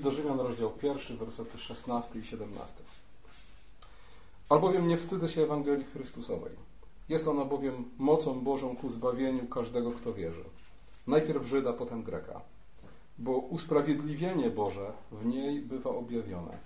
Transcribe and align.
List 0.00 0.16
do 0.16 0.22
Rzymian, 0.22 0.40
rozdział 0.40 0.70
pierwszy, 0.70 1.16
wersety 1.16 1.58
16 1.58 2.18
i 2.18 2.24
17. 2.24 2.74
Albowiem 4.48 4.88
nie 4.88 4.96
wstydzę 4.96 5.28
się 5.28 5.42
Ewangelii 5.42 5.84
Chrystusowej. 5.84 6.52
Jest 7.08 7.28
ona 7.28 7.44
bowiem 7.44 7.84
mocą 7.98 8.40
Bożą 8.40 8.76
ku 8.76 8.90
zbawieniu 8.90 9.46
każdego, 9.46 9.92
kto 9.92 10.14
wierzy. 10.14 10.44
Najpierw 11.06 11.46
Żyda, 11.46 11.72
potem 11.72 12.02
Greka. 12.02 12.40
Bo 13.18 13.32
usprawiedliwienie 13.38 14.50
Boże 14.50 14.92
w 15.12 15.26
niej 15.26 15.60
bywa 15.60 15.90
objawione. 15.90 16.58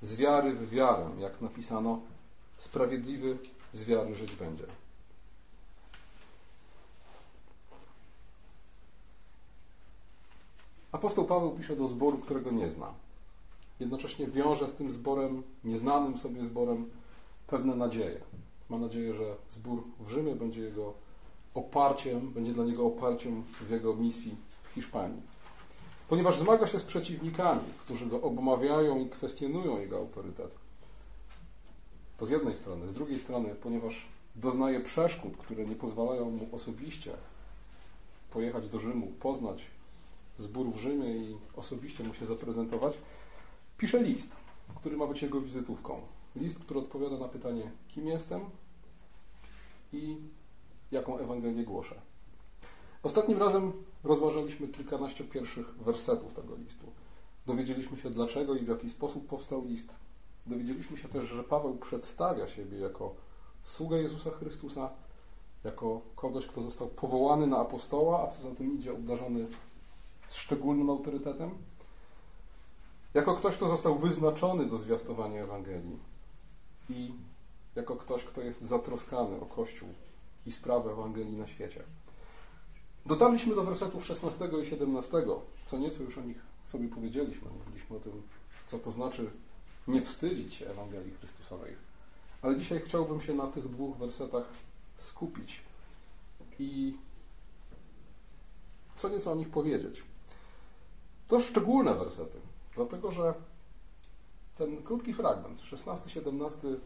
Z 0.00 0.16
wiary 0.16 0.52
w 0.52 0.70
wiarę, 0.70 1.10
jak 1.18 1.40
napisano, 1.40 2.00
sprawiedliwy 2.56 3.38
z 3.72 3.84
wiary 3.84 4.14
żyć 4.14 4.32
będzie. 4.36 4.64
Apostoł 10.92 11.24
Paweł 11.24 11.50
pisze 11.50 11.76
do 11.76 11.88
zboru, 11.88 12.18
którego 12.18 12.50
nie 12.50 12.70
zna. 12.70 12.94
Jednocześnie 13.80 14.26
wiąże 14.26 14.68
z 14.68 14.72
tym 14.72 14.90
zborem, 14.90 15.42
nieznanym 15.64 16.16
sobie 16.16 16.44
zborem, 16.44 16.90
pewne 17.46 17.76
nadzieje. 17.76 18.20
Ma 18.68 18.78
nadzieję, 18.78 19.14
że 19.14 19.36
zbór 19.50 19.84
w 20.00 20.10
Rzymie 20.10 20.34
będzie 20.34 20.60
jego 20.60 20.94
oparciem, 21.54 22.32
będzie 22.32 22.52
dla 22.52 22.64
niego 22.64 22.86
oparciem 22.86 23.42
w 23.60 23.70
jego 23.70 23.94
misji 23.94 24.36
w 24.62 24.74
Hiszpanii. 24.74 25.22
Ponieważ 26.08 26.38
zmaga 26.38 26.66
się 26.66 26.78
z 26.78 26.84
przeciwnikami, 26.84 27.60
którzy 27.84 28.06
go 28.06 28.22
obmawiają 28.22 28.98
i 28.98 29.08
kwestionują 29.08 29.78
jego 29.78 29.96
autorytet. 29.96 30.50
To 32.18 32.26
z 32.26 32.30
jednej 32.30 32.54
strony. 32.54 32.88
Z 32.88 32.92
drugiej 32.92 33.20
strony, 33.20 33.54
ponieważ 33.62 34.06
doznaje 34.36 34.80
przeszkód, 34.80 35.36
które 35.36 35.66
nie 35.66 35.76
pozwalają 35.76 36.30
mu 36.30 36.48
osobiście 36.52 37.12
pojechać 38.30 38.68
do 38.68 38.78
Rzymu, 38.78 39.06
poznać 39.06 39.66
zbór 40.38 40.72
w 40.72 40.76
Rzymie 40.76 41.16
i 41.16 41.36
osobiście 41.56 42.04
mu 42.04 42.14
się 42.14 42.26
zaprezentować, 42.26 42.98
pisze 43.78 44.02
list, 44.02 44.30
który 44.76 44.96
ma 44.96 45.06
być 45.06 45.22
jego 45.22 45.40
wizytówką. 45.40 46.00
List, 46.36 46.58
który 46.58 46.80
odpowiada 46.80 47.18
na 47.18 47.28
pytanie, 47.28 47.70
kim 47.88 48.06
jestem 48.06 48.40
i 49.92 50.16
jaką 50.92 51.18
Ewangelię 51.18 51.64
głoszę. 51.64 51.94
Ostatnim 53.02 53.38
razem 53.38 53.72
rozważaliśmy 54.04 54.68
kilkanaście 54.68 55.24
pierwszych 55.24 55.74
wersetów 55.74 56.34
tego 56.34 56.56
listu. 56.56 56.86
Dowiedzieliśmy 57.46 57.96
się, 57.96 58.10
dlaczego 58.10 58.54
i 58.54 58.64
w 58.64 58.68
jaki 58.68 58.88
sposób 58.88 59.26
powstał 59.26 59.64
list. 59.64 59.88
Dowiedzieliśmy 60.46 60.96
się 60.96 61.08
też, 61.08 61.28
że 61.28 61.44
Paweł 61.44 61.76
przedstawia 61.76 62.46
siebie 62.46 62.78
jako 62.78 63.14
sługę 63.64 64.02
Jezusa 64.02 64.30
Chrystusa, 64.30 64.90
jako 65.64 66.00
kogoś, 66.16 66.46
kto 66.46 66.62
został 66.62 66.88
powołany 66.88 67.46
na 67.46 67.58
apostoła, 67.58 68.22
a 68.22 68.26
co 68.26 68.42
za 68.42 68.54
tym 68.54 68.74
idzie, 68.74 68.92
obdarzony 68.92 69.46
z 70.30 70.36
szczególnym 70.36 70.90
autorytetem, 70.90 71.50
jako 73.14 73.34
ktoś, 73.34 73.56
kto 73.56 73.68
został 73.68 73.98
wyznaczony 73.98 74.66
do 74.66 74.78
zwiastowania 74.78 75.42
Ewangelii 75.42 75.98
i 76.90 77.12
jako 77.74 77.96
ktoś, 77.96 78.24
kto 78.24 78.40
jest 78.40 78.62
zatroskany 78.62 79.40
o 79.40 79.46
Kościół 79.46 79.88
i 80.46 80.52
sprawę 80.52 80.92
Ewangelii 80.92 81.36
na 81.36 81.46
świecie. 81.46 81.82
Dotarliśmy 83.06 83.54
do 83.54 83.64
wersetów 83.64 84.06
16 84.06 84.48
i 84.62 84.66
17, 84.66 85.22
co 85.64 85.78
nieco 85.78 86.02
już 86.02 86.18
o 86.18 86.20
nich 86.20 86.42
sobie 86.66 86.88
powiedzieliśmy. 86.88 87.50
Mówiliśmy 87.50 87.96
o 87.96 88.00
tym, 88.00 88.22
co 88.66 88.78
to 88.78 88.90
znaczy 88.90 89.30
nie 89.88 90.02
wstydzić 90.02 90.54
się 90.54 90.70
Ewangelii 90.70 91.14
Chrystusowej. 91.14 91.76
Ale 92.42 92.58
dzisiaj 92.58 92.80
chciałbym 92.80 93.20
się 93.20 93.34
na 93.34 93.46
tych 93.46 93.68
dwóch 93.68 93.96
wersetach 93.96 94.44
skupić 94.96 95.60
i 96.58 96.96
co 98.94 99.08
nieco 99.08 99.32
o 99.32 99.34
nich 99.34 99.48
powiedzieć. 99.48 100.02
To 101.30 101.40
szczególne 101.40 101.94
wersety, 101.94 102.38
dlatego 102.74 103.10
że 103.10 103.34
ten 104.58 104.82
krótki 104.82 105.12
fragment, 105.12 105.60
16-17 105.60 106.76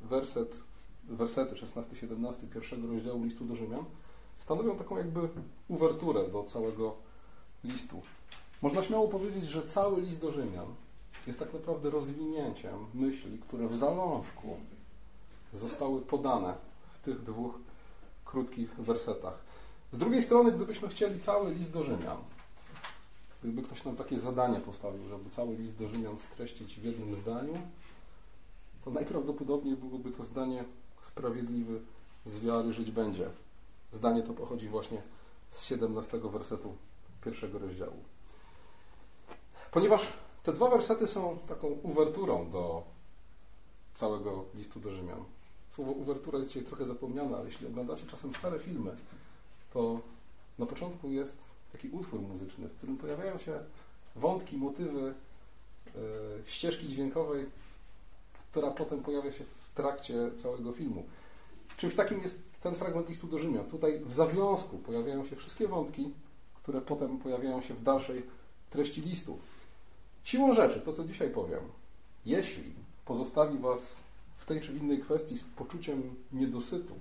werset, 0.00 0.56
wersety 1.04 1.54
16-17 1.54 2.48
pierwszego 2.52 2.88
rozdziału 2.88 3.24
listu 3.24 3.44
do 3.44 3.56
Rzymian, 3.56 3.84
stanowią 4.38 4.76
taką 4.76 4.96
jakby 4.96 5.28
uwerturę 5.68 6.28
do 6.28 6.42
całego 6.42 6.94
listu. 7.64 8.02
Można 8.62 8.82
śmiało 8.82 9.08
powiedzieć, 9.08 9.44
że 9.44 9.62
cały 9.62 10.00
list 10.00 10.20
do 10.20 10.30
Rzymian 10.30 10.66
jest 11.26 11.38
tak 11.38 11.52
naprawdę 11.52 11.90
rozwinięciem 11.90 12.86
myśli, 12.94 13.38
które 13.38 13.68
w 13.68 13.76
zalążku 13.76 14.56
zostały 15.52 16.00
podane 16.00 16.54
w 16.92 16.98
tych 16.98 17.22
dwóch 17.22 17.54
krótkich 18.24 18.74
wersetach. 18.74 19.38
Z 19.92 19.98
drugiej 19.98 20.22
strony, 20.22 20.52
gdybyśmy 20.52 20.88
chcieli 20.88 21.20
cały 21.20 21.54
list 21.54 21.72
do 21.72 21.84
Rzymian, 21.84 22.18
gdyby 23.42 23.62
ktoś 23.62 23.84
nam 23.84 23.96
takie 23.96 24.18
zadanie 24.18 24.60
postawił, 24.60 25.08
żeby 25.08 25.30
cały 25.30 25.56
list 25.56 25.76
do 25.76 25.88
Rzymian 25.88 26.18
streścić 26.18 26.80
w 26.80 26.84
jednym 26.84 27.14
zdaniu, 27.14 27.54
to 28.84 28.90
najprawdopodobniej 28.90 29.76
byłoby 29.76 30.10
to 30.10 30.24
zdanie 30.24 30.64
sprawiedliwy 31.02 31.80
z 32.24 32.38
wiary 32.38 32.72
żyć 32.72 32.90
będzie. 32.90 33.30
Zdanie 33.92 34.22
to 34.22 34.32
pochodzi 34.32 34.68
właśnie 34.68 35.02
z 35.50 35.64
17 35.64 36.18
wersetu 36.18 36.74
pierwszego 37.24 37.58
rozdziału. 37.58 37.96
Ponieważ 39.70 40.12
te 40.42 40.52
dwa 40.52 40.70
wersety 40.70 41.08
są 41.08 41.38
taką 41.48 41.66
uwerturą 41.66 42.50
do 42.50 42.82
całego 43.92 44.44
listu 44.54 44.80
do 44.80 44.90
Rzymian. 44.90 45.24
Słowo 45.68 45.92
uwertura 45.92 46.38
jest 46.38 46.50
dzisiaj 46.50 46.64
trochę 46.64 46.84
zapomniane, 46.84 47.36
ale 47.36 47.44
jeśli 47.44 47.66
oglądacie 47.66 48.06
czasem 48.06 48.34
stare 48.34 48.58
filmy, 48.58 48.96
to 49.72 50.00
na 50.58 50.66
początku 50.66 51.10
jest 51.10 51.49
taki 51.72 51.88
utwór 51.88 52.20
muzyczny, 52.20 52.68
w 52.68 52.76
którym 52.76 52.96
pojawiają 52.96 53.38
się 53.38 53.60
wątki, 54.16 54.56
motywy 54.56 55.14
yy, 55.86 56.02
ścieżki 56.44 56.88
dźwiękowej, 56.88 57.46
która 58.50 58.70
potem 58.70 59.02
pojawia 59.02 59.32
się 59.32 59.44
w 59.44 59.74
trakcie 59.74 60.30
całego 60.42 60.72
filmu. 60.72 61.04
Czymś 61.76 61.94
takim 61.94 62.22
jest 62.22 62.42
ten 62.62 62.74
fragment 62.74 63.08
listu 63.08 63.26
do 63.26 63.38
Rzymian. 63.38 63.64
Tutaj 63.64 64.00
w 64.04 64.12
zawiązku 64.12 64.78
pojawiają 64.78 65.24
się 65.24 65.36
wszystkie 65.36 65.68
wątki, 65.68 66.12
które 66.54 66.80
potem 66.80 67.18
pojawiają 67.18 67.62
się 67.62 67.74
w 67.74 67.82
dalszej 67.82 68.22
treści 68.70 69.00
listu. 69.00 69.38
Siłą 70.24 70.54
rzeczy, 70.54 70.80
to 70.80 70.92
co 70.92 71.04
dzisiaj 71.04 71.30
powiem, 71.30 71.60
jeśli 72.26 72.72
pozostawi 73.04 73.58
Was 73.58 73.96
w 74.36 74.46
tej 74.46 74.60
czy 74.60 74.72
innej 74.72 74.98
kwestii 74.98 75.38
z 75.38 75.44
poczuciem 75.44 76.14
niedosytu, 76.32 76.94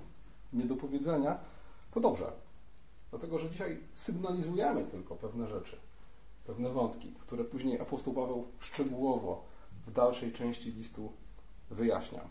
niedopowiedzenia, 0.53 1.37
to 1.93 1.99
dobrze. 1.99 2.31
Dlatego, 3.09 3.39
że 3.39 3.49
dzisiaj 3.49 3.79
sygnalizujemy 3.93 4.83
tylko 4.83 5.15
pewne 5.15 5.47
rzeczy, 5.47 5.77
pewne 6.47 6.69
wątki, 6.69 7.13
które 7.19 7.43
później 7.43 7.79
apostoł 7.79 8.13
Paweł 8.13 8.45
szczegółowo 8.59 9.43
w 9.87 9.91
dalszej 9.91 10.33
części 10.33 10.71
listu 10.71 11.11
wyjaśnia. 11.71 12.21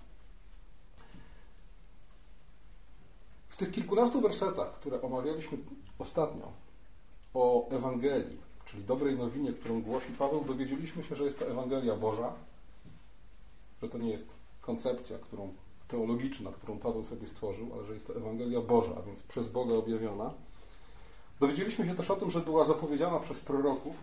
W 3.48 3.56
tych 3.56 3.70
kilkunastu 3.70 4.20
wersetach, 4.20 4.72
które 4.72 5.02
omawialiśmy 5.02 5.58
ostatnio 5.98 6.52
o 7.34 7.68
Ewangelii, 7.68 8.38
czyli 8.64 8.84
dobrej 8.84 9.16
nowinie, 9.18 9.52
którą 9.52 9.82
głosi 9.82 10.12
Paweł, 10.18 10.44
dowiedzieliśmy 10.44 11.04
się, 11.04 11.16
że 11.16 11.24
jest 11.24 11.38
to 11.38 11.46
Ewangelia 11.46 11.96
Boża, 11.96 12.32
że 13.82 13.88
to 13.88 13.98
nie 13.98 14.10
jest 14.10 14.26
koncepcja, 14.60 15.18
którą 15.18 15.54
teologiczna, 15.88 16.52
którą 16.52 16.78
Paweł 16.78 17.04
sobie 17.04 17.26
stworzył, 17.26 17.74
ale 17.74 17.84
że 17.84 17.94
jest 17.94 18.06
to 18.06 18.16
Ewangelia 18.16 18.60
Boża, 18.60 18.92
a 18.98 19.02
więc 19.02 19.22
przez 19.22 19.48
Boga 19.48 19.74
objawiona. 19.74 20.34
Dowiedzieliśmy 21.40 21.86
się 21.86 21.94
też 21.94 22.10
o 22.10 22.16
tym, 22.16 22.30
że 22.30 22.40
była 22.40 22.64
zapowiedziana 22.64 23.20
przez 23.20 23.40
proroków, 23.40 23.96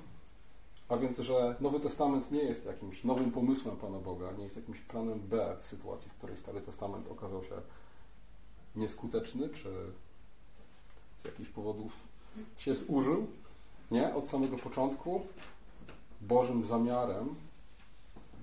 a 0.89 0.97
więc, 0.97 1.19
że 1.19 1.55
Nowy 1.59 1.79
Testament 1.79 2.31
nie 2.31 2.43
jest 2.43 2.65
jakimś 2.65 3.03
nowym 3.03 3.31
pomysłem 3.31 3.77
Pana 3.77 3.99
Boga, 3.99 4.31
nie 4.31 4.43
jest 4.43 4.55
jakimś 4.55 4.79
planem 4.79 5.19
B 5.19 5.57
w 5.61 5.65
sytuacji, 5.65 6.11
w 6.11 6.13
której 6.13 6.37
Stary 6.37 6.61
Testament 6.61 7.07
okazał 7.11 7.43
się 7.43 7.55
nieskuteczny, 8.75 9.49
czy 9.49 9.69
z 11.21 11.25
jakichś 11.25 11.49
powodów 11.49 11.91
się 12.57 12.75
zużył. 12.75 13.27
Nie, 13.91 14.15
od 14.15 14.29
samego 14.29 14.57
początku 14.57 15.21
Bożym 16.21 16.65
zamiarem, 16.65 17.35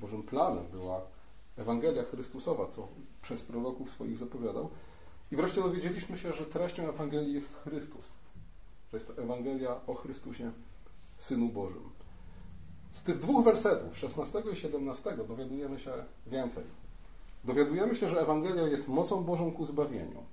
Bożym 0.01 0.23
planem 0.23 0.65
była 0.73 1.01
Ewangelia 1.57 2.05
Chrystusowa, 2.05 2.67
co 2.67 2.89
przez 3.23 3.43
proroków 3.43 3.91
swoich 3.91 4.19
zapowiadał. 4.19 4.71
I 5.33 5.37
wreszcie 5.37 5.63
dowiedzieliśmy 5.63 6.17
się, 6.17 6.33
że 6.33 6.47
treścią 6.47 6.89
Ewangelii 6.89 7.35
jest 7.35 7.57
Chrystus. 7.57 8.13
Że 8.93 8.97
jest 8.97 9.07
to 9.07 9.23
Ewangelia 9.23 9.81
o 9.87 9.95
Chrystusie, 9.95 10.53
Synu 11.19 11.49
Bożym. 11.49 11.91
Z 12.91 13.03
tych 13.03 13.19
dwóch 13.19 13.45
wersetów, 13.45 13.99
16 13.99 14.43
i 14.53 14.57
17, 14.57 15.17
dowiadujemy 15.17 15.79
się 15.79 15.93
więcej. 16.27 16.65
Dowiadujemy 17.45 17.95
się, 17.95 18.09
że 18.09 18.21
Ewangelia 18.21 18.63
jest 18.63 18.89
mocą 18.89 19.25
Bożą 19.25 19.53
ku 19.53 19.67
zbawieniu. 19.67 20.25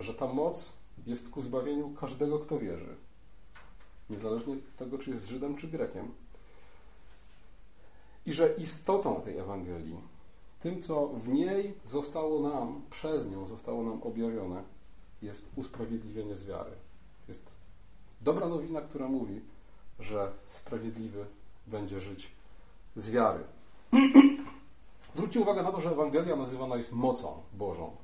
Że 0.00 0.14
ta 0.14 0.26
moc 0.26 0.72
jest 1.06 1.30
ku 1.30 1.42
zbawieniu 1.42 1.90
każdego, 1.90 2.38
kto 2.38 2.58
wierzy. 2.58 2.96
Niezależnie 4.10 4.54
od 4.54 4.76
tego, 4.76 4.98
czy 4.98 5.10
jest 5.10 5.28
Żydem, 5.28 5.56
czy 5.56 5.68
Grekiem. 5.68 6.12
I 8.26 8.32
że 8.32 8.54
istotą 8.54 9.20
tej 9.20 9.38
Ewangelii, 9.38 10.00
tym, 10.60 10.82
co 10.82 11.06
w 11.08 11.28
niej 11.28 11.74
zostało 11.84 12.48
nam, 12.48 12.82
przez 12.90 13.30
nią 13.30 13.46
zostało 13.46 13.82
nam 13.82 14.02
objawione, 14.02 14.77
jest 15.22 15.46
usprawiedliwienie 15.56 16.36
z 16.36 16.44
wiary. 16.44 16.70
Jest 17.28 17.42
dobra 18.20 18.48
nowina, 18.48 18.80
która 18.80 19.08
mówi, 19.08 19.40
że 20.00 20.32
sprawiedliwy 20.48 21.26
będzie 21.66 22.00
żyć 22.00 22.30
z 22.96 23.10
wiary. 23.10 23.44
Zwróćcie 25.14 25.40
uwagę 25.40 25.62
na 25.62 25.72
to, 25.72 25.80
że 25.80 25.90
Ewangelia 25.90 26.36
nazywana 26.36 26.76
jest 26.76 26.92
mocą 26.92 27.42
Bożą. 27.52 27.96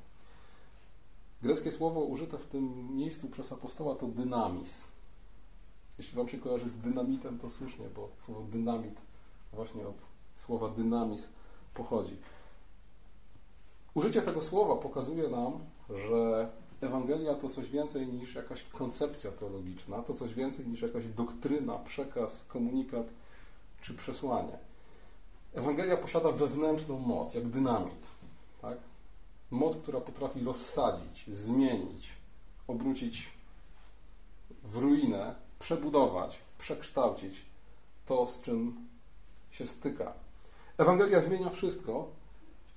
Greckie 1.41 1.71
słowo 1.71 1.99
użyte 1.99 2.37
w 2.37 2.45
tym 2.45 2.95
miejscu 2.95 3.29
przez 3.29 3.51
apostoła 3.51 3.95
to 3.95 4.07
dynamis. 4.07 4.87
Jeśli 5.97 6.17
Wam 6.17 6.29
się 6.29 6.37
kojarzy 6.37 6.69
z 6.69 6.75
dynamitem, 6.75 7.39
to 7.39 7.49
słusznie, 7.49 7.85
bo 7.95 8.09
słowo 8.25 8.41
dynamit 8.41 8.95
właśnie 9.53 9.87
od 9.87 9.95
słowa 10.35 10.69
dynamis 10.69 11.29
pochodzi. 11.73 12.17
Użycie 13.93 14.21
tego 14.21 14.41
słowa 14.41 14.75
pokazuje 14.75 15.29
nam, 15.29 15.59
że 15.89 16.49
Ewangelia 16.81 17.35
to 17.35 17.49
coś 17.49 17.69
więcej 17.69 18.07
niż 18.07 18.35
jakaś 18.35 18.63
koncepcja 18.63 19.31
teologiczna, 19.31 20.01
to 20.01 20.13
coś 20.13 20.33
więcej 20.33 20.67
niż 20.67 20.81
jakaś 20.81 21.05
doktryna, 21.05 21.77
przekaz, 21.77 22.45
komunikat 22.47 23.05
czy 23.81 23.93
przesłanie. 23.93 24.57
Ewangelia 25.53 25.97
posiada 25.97 26.31
wewnętrzną 26.31 26.99
moc, 26.99 27.33
jak 27.33 27.47
dynamit. 27.47 28.07
Tak? 28.61 28.77
Moc, 29.51 29.77
która 29.77 30.01
potrafi 30.01 30.43
rozsadzić, 30.43 31.25
zmienić, 31.27 32.09
obrócić 32.67 33.29
w 34.63 34.77
ruinę, 34.77 35.35
przebudować, 35.59 36.39
przekształcić 36.57 37.45
to, 38.05 38.27
z 38.27 38.41
czym 38.41 38.75
się 39.51 39.67
styka. 39.67 40.13
Ewangelia 40.77 41.21
zmienia 41.21 41.49
wszystko, 41.49 42.07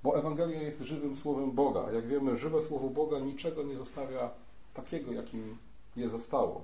bo 0.03 0.17
Ewangelia 0.17 0.61
jest 0.61 0.81
żywym 0.81 1.15
słowem 1.15 1.51
Boga. 1.51 1.91
Jak 1.91 2.07
wiemy, 2.07 2.37
żywe 2.37 2.61
słowo 2.61 2.89
Boga 2.89 3.19
niczego 3.19 3.63
nie 3.63 3.75
zostawia 3.75 4.29
takiego, 4.73 5.11
jakim 5.11 5.57
je 5.95 6.09
zostało. 6.09 6.63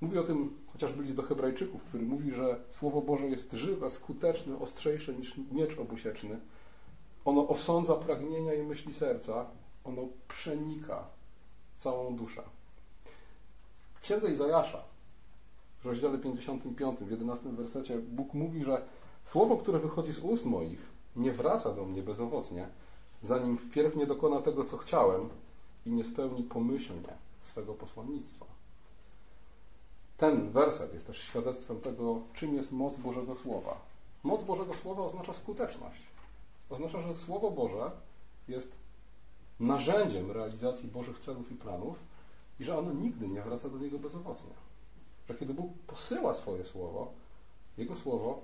Mówi 0.00 0.18
o 0.18 0.24
tym 0.24 0.56
chociażby 0.72 1.02
list 1.02 1.14
do 1.14 1.22
Hebrajczyków, 1.22 1.82
który 1.82 2.04
mówi, 2.04 2.34
że 2.34 2.60
Słowo 2.70 3.00
Boże 3.00 3.26
jest 3.26 3.52
żywe, 3.52 3.90
skuteczne, 3.90 4.58
ostrzejsze 4.58 5.14
niż 5.14 5.34
miecz 5.52 5.78
obusieczny. 5.78 6.38
Ono 7.24 7.48
osądza 7.48 7.94
pragnienia 7.94 8.54
i 8.54 8.62
myśli 8.62 8.94
serca. 8.94 9.46
Ono 9.84 10.02
przenika 10.28 11.04
całą 11.76 12.16
duszę. 12.16 12.42
W 13.94 14.00
księdze 14.00 14.30
Izajasza, 14.30 14.84
w 15.80 15.86
rozdziale 15.86 16.18
55, 16.18 17.00
w 17.00 17.10
11 17.10 17.48
wersecie, 17.48 17.98
Bóg 17.98 18.34
mówi, 18.34 18.64
że 18.64 18.82
słowo, 19.24 19.56
które 19.56 19.78
wychodzi 19.78 20.12
z 20.12 20.18
ust 20.18 20.44
moich, 20.44 20.91
nie 21.16 21.32
wraca 21.32 21.74
do 21.74 21.84
mnie 21.84 22.02
bezowocnie, 22.02 22.68
zanim 23.22 23.58
wpierw 23.58 23.96
nie 23.96 24.06
dokona 24.06 24.40
tego, 24.40 24.64
co 24.64 24.76
chciałem 24.76 25.28
i 25.86 25.90
nie 25.90 26.04
spełni 26.04 26.42
pomyślnie 26.42 27.16
swego 27.42 27.74
posłannictwa. 27.74 28.46
Ten 30.16 30.50
werset 30.50 30.94
jest 30.94 31.06
też 31.06 31.18
świadectwem 31.18 31.80
tego, 31.80 32.20
czym 32.34 32.54
jest 32.54 32.72
moc 32.72 32.96
Bożego 32.96 33.36
Słowa. 33.36 33.80
Moc 34.22 34.44
Bożego 34.44 34.74
Słowa 34.74 35.02
oznacza 35.02 35.32
skuteczność. 35.32 36.02
Oznacza, 36.70 37.00
że 37.00 37.14
Słowo 37.14 37.50
Boże 37.50 37.90
jest 38.48 38.76
narzędziem 39.60 40.30
realizacji 40.30 40.88
Bożych 40.88 41.18
celów 41.18 41.52
i 41.52 41.54
planów 41.54 41.96
i 42.60 42.64
że 42.64 42.78
ono 42.78 42.92
nigdy 42.92 43.28
nie 43.28 43.42
wraca 43.42 43.68
do 43.68 43.78
niego 43.78 43.98
bezowocnie. 43.98 44.52
Że 45.28 45.34
kiedy 45.34 45.54
Bóg 45.54 45.72
posyła 45.86 46.34
swoje 46.34 46.64
słowo, 46.66 47.12
Jego 47.78 47.96
słowo 47.96 48.40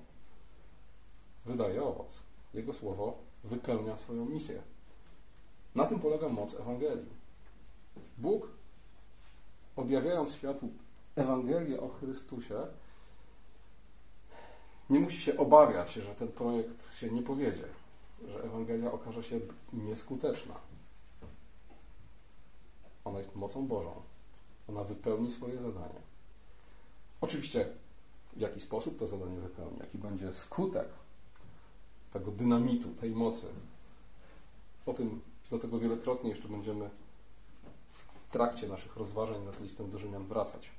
wydaje 1.46 1.82
owoc. 1.82 2.27
Jego 2.54 2.72
słowo 2.72 3.18
wypełnia 3.44 3.96
swoją 3.96 4.24
misję. 4.24 4.62
Na 5.74 5.84
tym 5.84 6.00
polega 6.00 6.28
moc 6.28 6.54
Ewangelii. 6.54 7.18
Bóg, 8.18 8.48
objawiając 9.76 10.34
światu 10.34 10.68
Ewangelię 11.16 11.80
o 11.80 11.88
Chrystusie, 11.88 12.66
nie 14.90 15.00
musi 15.00 15.20
się 15.20 15.36
obawiać, 15.36 15.92
że 15.92 16.14
ten 16.14 16.28
projekt 16.28 16.94
się 16.96 17.10
nie 17.10 17.22
powiedzie, 17.22 17.64
że 18.28 18.42
Ewangelia 18.42 18.92
okaże 18.92 19.22
się 19.22 19.40
nieskuteczna. 19.72 20.54
Ona 23.04 23.18
jest 23.18 23.36
mocą 23.36 23.66
Bożą. 23.66 24.02
Ona 24.68 24.84
wypełni 24.84 25.30
swoje 25.30 25.58
zadanie. 25.58 26.00
Oczywiście, 27.20 27.68
w 28.36 28.40
jaki 28.40 28.60
sposób 28.60 28.98
to 28.98 29.06
zadanie 29.06 29.40
wypełni, 29.40 29.78
jaki 29.78 29.98
będzie 29.98 30.32
skutek 30.32 30.88
tego 32.12 32.30
dynamitu, 32.30 32.88
tej 32.88 33.10
mocy. 33.10 33.46
O 34.86 34.92
tym, 34.92 35.20
do 35.50 35.58
tego 35.58 35.78
wielokrotnie 35.78 36.30
jeszcze 36.30 36.48
będziemy 36.48 36.90
w 38.28 38.32
trakcie 38.32 38.68
naszych 38.68 38.96
rozważań 38.96 39.44
nad 39.44 39.60
listem 39.60 39.90
do 39.90 39.98
Rzymian 39.98 40.24
wracać. 40.24 40.70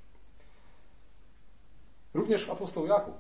Również 2.14 2.50
apostoł 2.50 2.88
Jakub 2.88 3.16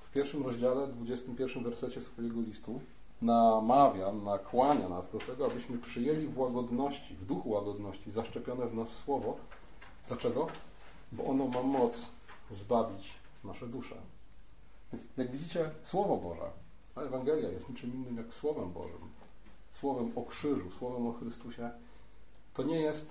w 0.00 0.10
pierwszym 0.10 0.42
rozdziale, 0.42 0.86
21 0.86 1.62
wersecie 1.62 2.00
swojego 2.00 2.40
listu 2.40 2.80
namawia, 3.22 4.12
nakłania 4.12 4.88
nas 4.88 5.10
do 5.10 5.18
tego, 5.18 5.46
abyśmy 5.46 5.78
przyjęli 5.78 6.26
w 6.26 6.38
łagodności, 6.38 7.14
w 7.14 7.24
duchu 7.24 7.50
łagodności 7.50 8.10
zaszczepione 8.10 8.66
w 8.66 8.74
nas 8.74 8.88
słowo. 8.88 9.36
Dlaczego? 10.08 10.46
Bo 11.12 11.24
ono 11.24 11.46
ma 11.46 11.62
moc 11.62 12.06
zbawić 12.50 13.14
nasze 13.44 13.66
dusze. 13.66 13.94
Więc 14.92 15.06
jak 15.16 15.30
widzicie, 15.30 15.70
Słowo 15.82 16.16
Boże, 16.16 16.50
Ewangelia 17.02 17.48
jest 17.48 17.68
niczym 17.68 17.94
innym 17.94 18.16
jak 18.16 18.34
Słowem 18.34 18.72
Bożym, 18.72 19.10
Słowem 19.72 20.12
o 20.16 20.22
krzyżu, 20.22 20.70
Słowem 20.70 21.06
o 21.06 21.12
Chrystusie, 21.12 21.70
to 22.54 22.62
nie 22.62 22.80
jest 22.80 23.06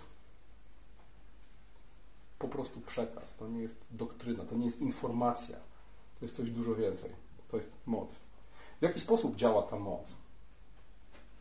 po 2.40 2.48
prostu 2.48 2.82
przekaz, 2.82 3.36
to 3.36 3.48
nie 3.48 3.62
jest 3.62 3.76
doktryna, 3.92 4.46
to 4.46 4.56
nie 4.56 4.66
jest 4.66 4.82
informacja, 4.82 5.58
to 6.20 6.26
jest 6.26 6.36
coś 6.36 6.50
dużo 6.50 6.76
więcej. 6.76 7.12
To 7.48 7.58
jest 7.58 7.70
moc. 7.86 8.10
W 8.80 8.84
jaki 8.84 9.00
sposób 9.00 9.36
działa 9.36 9.64
ta 9.64 9.80
moc? 9.80 10.16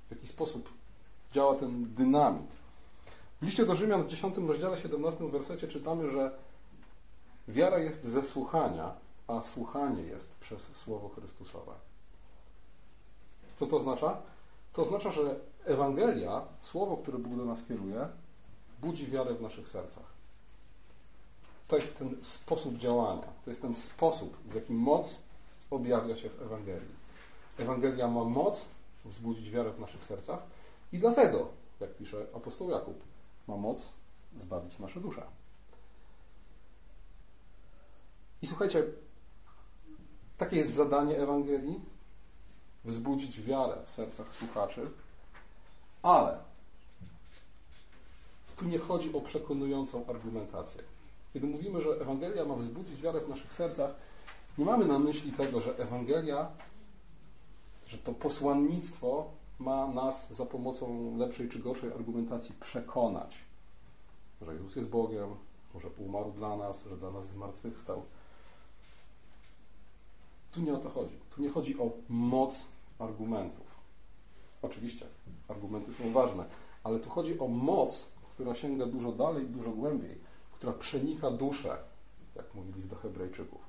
W 0.09 0.11
jaki 0.11 0.27
sposób 0.27 0.69
działa 1.33 1.55
ten 1.55 1.95
dynamit? 1.95 2.51
W 3.41 3.45
liście 3.45 3.67
do 3.67 3.75
Rzymian 3.75 4.03
w 4.03 4.09
10 4.09 4.37
rozdziale 4.37 4.79
17 4.79 5.29
wersecie 5.29 5.69
czytamy, 5.69 6.11
że 6.11 6.39
wiara 7.49 7.79
jest 7.79 8.05
ze 8.05 8.23
słuchania, 8.23 8.95
a 9.27 9.43
słuchanie 9.43 10.03
jest 10.03 10.35
przez 10.35 10.63
Słowo 10.63 11.09
Chrystusowe. 11.09 11.73
Co 13.57 13.67
to 13.67 13.77
oznacza? 13.77 14.23
To 14.73 14.83
oznacza, 14.83 15.11
że 15.11 15.41
Ewangelia, 15.65 16.43
Słowo, 16.61 16.97
które 16.97 17.19
Bóg 17.19 17.37
do 17.37 17.45
nas 17.45 17.59
kieruje, 17.69 18.09
budzi 18.81 19.07
wiarę 19.07 19.35
w 19.35 19.43
naszych 19.43 19.69
sercach. 19.69 20.17
To 21.69 21.77
jest 21.77 21.99
ten 21.99 22.17
sposób 22.23 22.77
działania, 22.77 23.29
to 23.45 23.51
jest 23.51 23.63
ten 23.63 23.75
sposób, 23.75 24.37
w 24.37 24.55
jaki 24.55 24.73
moc 24.73 25.19
objawia 25.71 26.17
się 26.17 26.31
w 26.31 26.43
Ewangelii. 26.43 27.07
Ewangelia 27.59 28.09
ma 28.09 28.25
moc 28.25 28.65
wzbudzić 29.05 29.51
wiarę 29.51 29.73
w 29.73 29.81
naszych 29.81 30.05
sercach 30.05 30.41
i 30.93 30.99
dlatego, 30.99 31.49
jak 31.81 31.95
pisze 31.95 32.27
apostoł 32.35 32.71
Jakub, 32.71 33.03
ma 33.49 33.57
moc 33.57 33.89
zbawić 34.37 34.79
nasze 34.79 35.01
dusze. 35.01 35.23
I 38.43 38.47
słuchajcie, 38.47 38.85
takie 40.39 40.57
jest 40.57 40.75
zadanie 40.75 41.19
Ewangelii 41.19 41.81
wzbudzić 42.87 43.41
wiarę 43.41 43.77
w 43.87 43.91
sercach 43.91 44.35
słuchaczy, 44.35 44.91
ale 46.03 46.39
tu 48.57 48.65
nie 48.65 48.79
chodzi 48.79 49.13
o 49.13 49.21
przekonującą 49.21 50.07
argumentację. 50.07 50.83
Kiedy 51.33 51.47
mówimy, 51.47 51.81
że 51.81 51.91
Ewangelia 51.91 52.45
ma 52.45 52.55
wzbudzić 52.55 53.01
wiarę 53.01 53.21
w 53.21 53.29
naszych 53.29 53.55
sercach, 53.55 53.95
nie 54.59 54.65
mamy 54.65 54.85
na 54.85 54.99
myśli 54.99 55.33
tego, 55.33 55.61
że 55.61 55.79
Ewangelia, 55.79 56.49
że 57.87 57.99
to 57.99 58.13
posłannictwo 58.13 59.31
ma 59.59 59.87
nas 59.87 60.33
za 60.33 60.47
pomocą 60.47 61.17
lepszej 61.19 61.49
czy 61.49 61.59
gorszej 61.59 61.93
argumentacji 61.93 62.55
przekonać, 62.61 63.39
że 64.43 64.53
Jezus 64.53 64.77
jest 64.77 64.89
Bogiem, 64.89 65.37
że 65.81 65.89
umarł 65.99 66.33
dla 66.33 66.57
nas, 66.57 66.85
że 66.85 66.97
dla 66.97 67.11
nas 67.11 67.29
zmartwychwstał. 67.29 68.03
Tu 70.53 70.61
nie 70.61 70.75
o 70.75 70.79
to 70.79 70.91
chodzi. 70.91 71.15
Tu 71.31 71.43
nie 71.43 71.51
chodzi 71.51 71.79
o 71.79 71.91
moc 72.09 72.69
argumentów. 72.99 73.67
Oczywiście, 74.63 75.07
argumenty 75.49 75.95
są 75.95 76.13
ważne, 76.13 76.45
ale 76.85 76.99
tu 76.99 77.11
chodzi 77.11 77.39
o 77.39 77.49
moc, 77.49 78.09
która 78.35 78.55
sięga 78.55 78.87
dużo 78.87 79.13
dalej, 79.13 79.47
dużo 79.47 79.71
głębiej 79.71 80.19
która 80.57 80.73
przenika 80.73 81.31
duszę, 81.31 81.79
jak 82.37 82.55
mówi 82.55 82.73
list 82.73 82.89
do 82.89 82.97
Hebrajczyków. 82.97 83.61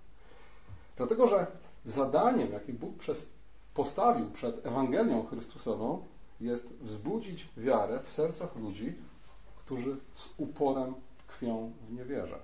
Dlatego, 0.98 1.27
że 1.27 1.48
zadaniem, 1.86 2.51
jakie 2.51 2.74
Bóg 2.74 2.98
przez, 2.98 3.29
postawił 3.74 4.31
przed 4.31 4.65
Ewangelią 4.65 5.25
Chrystusową, 5.25 6.05
jest 6.41 6.67
wzbudzić 6.67 7.48
wiarę 7.57 8.00
w 8.00 8.10
sercach 8.10 8.55
ludzi, 8.55 8.96
którzy 9.57 9.98
z 10.13 10.29
uporem 10.38 10.93
tkwią 11.17 11.74
w 11.89 11.93
niewierze. 11.93 12.39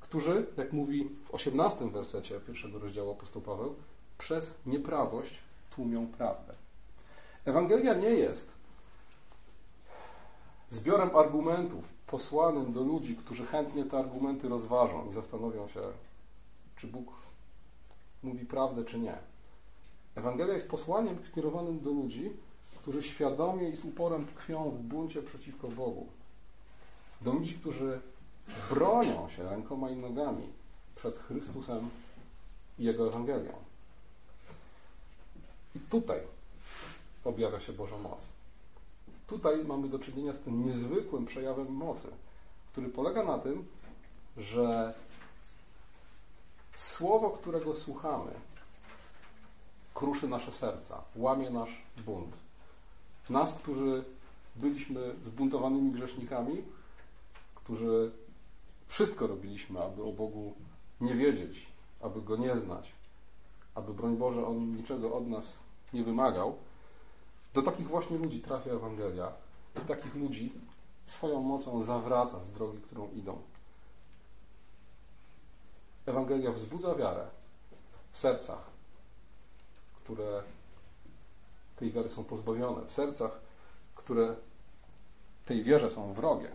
Którzy, 0.00 0.46
jak 0.56 0.72
mówi 0.72 1.08
w 1.24 1.34
18 1.34 1.90
wersecie 1.90 2.40
pierwszego 2.40 2.78
rozdziału 2.78 3.10
apostoł 3.10 3.42
Paweł, 3.42 3.74
przez 4.18 4.54
nieprawość 4.66 5.38
tłumią 5.70 6.06
prawdę. 6.06 6.54
Ewangelia 7.44 7.94
nie 7.94 8.10
jest 8.10 8.50
zbiorem 10.70 11.16
argumentów 11.16 11.84
posłanym 12.06 12.72
do 12.72 12.82
ludzi, 12.82 13.16
którzy 13.16 13.46
chętnie 13.46 13.84
te 13.84 13.98
argumenty 13.98 14.48
rozważą 14.48 15.10
i 15.10 15.14
zastanowią 15.14 15.68
się, 15.68 15.80
czy 16.76 16.86
Bóg 16.86 17.12
mówi 18.22 18.46
prawdę, 18.46 18.84
czy 18.84 18.98
nie. 18.98 19.18
Ewangelia 20.14 20.54
jest 20.54 20.70
posłaniem 20.70 21.22
skierowanym 21.22 21.80
do 21.80 21.90
ludzi, 21.90 22.30
którzy 22.82 23.02
świadomie 23.02 23.68
i 23.68 23.76
z 23.76 23.84
uporem 23.84 24.26
tkwią 24.26 24.70
w 24.70 24.78
buncie 24.78 25.22
przeciwko 25.22 25.68
Bogu. 25.68 26.06
Do 27.20 27.32
ludzi, 27.32 27.54
którzy 27.54 28.00
bronią 28.70 29.28
się 29.28 29.42
rękoma 29.42 29.90
i 29.90 29.96
nogami 29.96 30.46
przed 30.96 31.18
Chrystusem 31.18 31.90
i 32.78 32.84
Jego 32.84 33.08
Ewangelią. 33.08 33.67
I 35.78 35.80
tutaj 35.90 36.20
objawia 37.24 37.60
się 37.60 37.72
Boża 37.72 37.98
moc. 37.98 38.24
Tutaj 39.26 39.64
mamy 39.64 39.88
do 39.88 39.98
czynienia 39.98 40.34
z 40.34 40.38
tym 40.38 40.66
niezwykłym 40.66 41.26
przejawem 41.26 41.72
mocy, 41.72 42.08
który 42.72 42.88
polega 42.88 43.24
na 43.24 43.38
tym, 43.38 43.64
że 44.36 44.94
słowo, 46.76 47.30
którego 47.30 47.74
słuchamy, 47.74 48.30
kruszy 49.94 50.28
nasze 50.28 50.52
serca, 50.52 51.02
łamie 51.16 51.50
nasz 51.50 51.82
bunt. 52.06 52.36
Nas, 53.30 53.54
którzy 53.54 54.04
byliśmy 54.56 55.14
zbuntowanymi 55.24 55.90
grzesznikami, 55.90 56.62
którzy 57.54 58.10
wszystko 58.86 59.26
robiliśmy, 59.26 59.82
aby 59.82 60.02
o 60.02 60.12
Bogu 60.12 60.54
nie 61.00 61.14
wiedzieć, 61.14 61.66
aby 62.00 62.22
Go 62.22 62.36
nie 62.36 62.56
znać, 62.56 62.92
aby, 63.74 63.94
broń 63.94 64.16
Boże, 64.16 64.46
On 64.46 64.76
niczego 64.76 65.14
od 65.14 65.28
nas 65.28 65.67
nie 65.92 66.04
wymagał, 66.04 66.56
do 67.54 67.62
takich 67.62 67.88
właśnie 67.88 68.18
ludzi 68.18 68.40
trafia 68.40 68.70
Ewangelia 68.70 69.32
i 69.76 69.80
takich 69.80 70.14
ludzi 70.14 70.52
swoją 71.06 71.42
mocą 71.42 71.82
zawraca 71.82 72.44
z 72.44 72.50
drogi, 72.50 72.80
którą 72.80 73.10
idą. 73.10 73.42
Ewangelia 76.06 76.52
wzbudza 76.52 76.94
wiarę 76.94 77.26
w 78.12 78.18
sercach, 78.18 78.70
które 79.94 80.42
tej 81.76 81.92
wiary 81.92 82.08
są 82.08 82.24
pozbawione, 82.24 82.86
w 82.86 82.92
sercach, 82.92 83.40
które 83.94 84.36
tej 85.46 85.62
wierze 85.62 85.90
są 85.90 86.12
wrogie. 86.12 86.50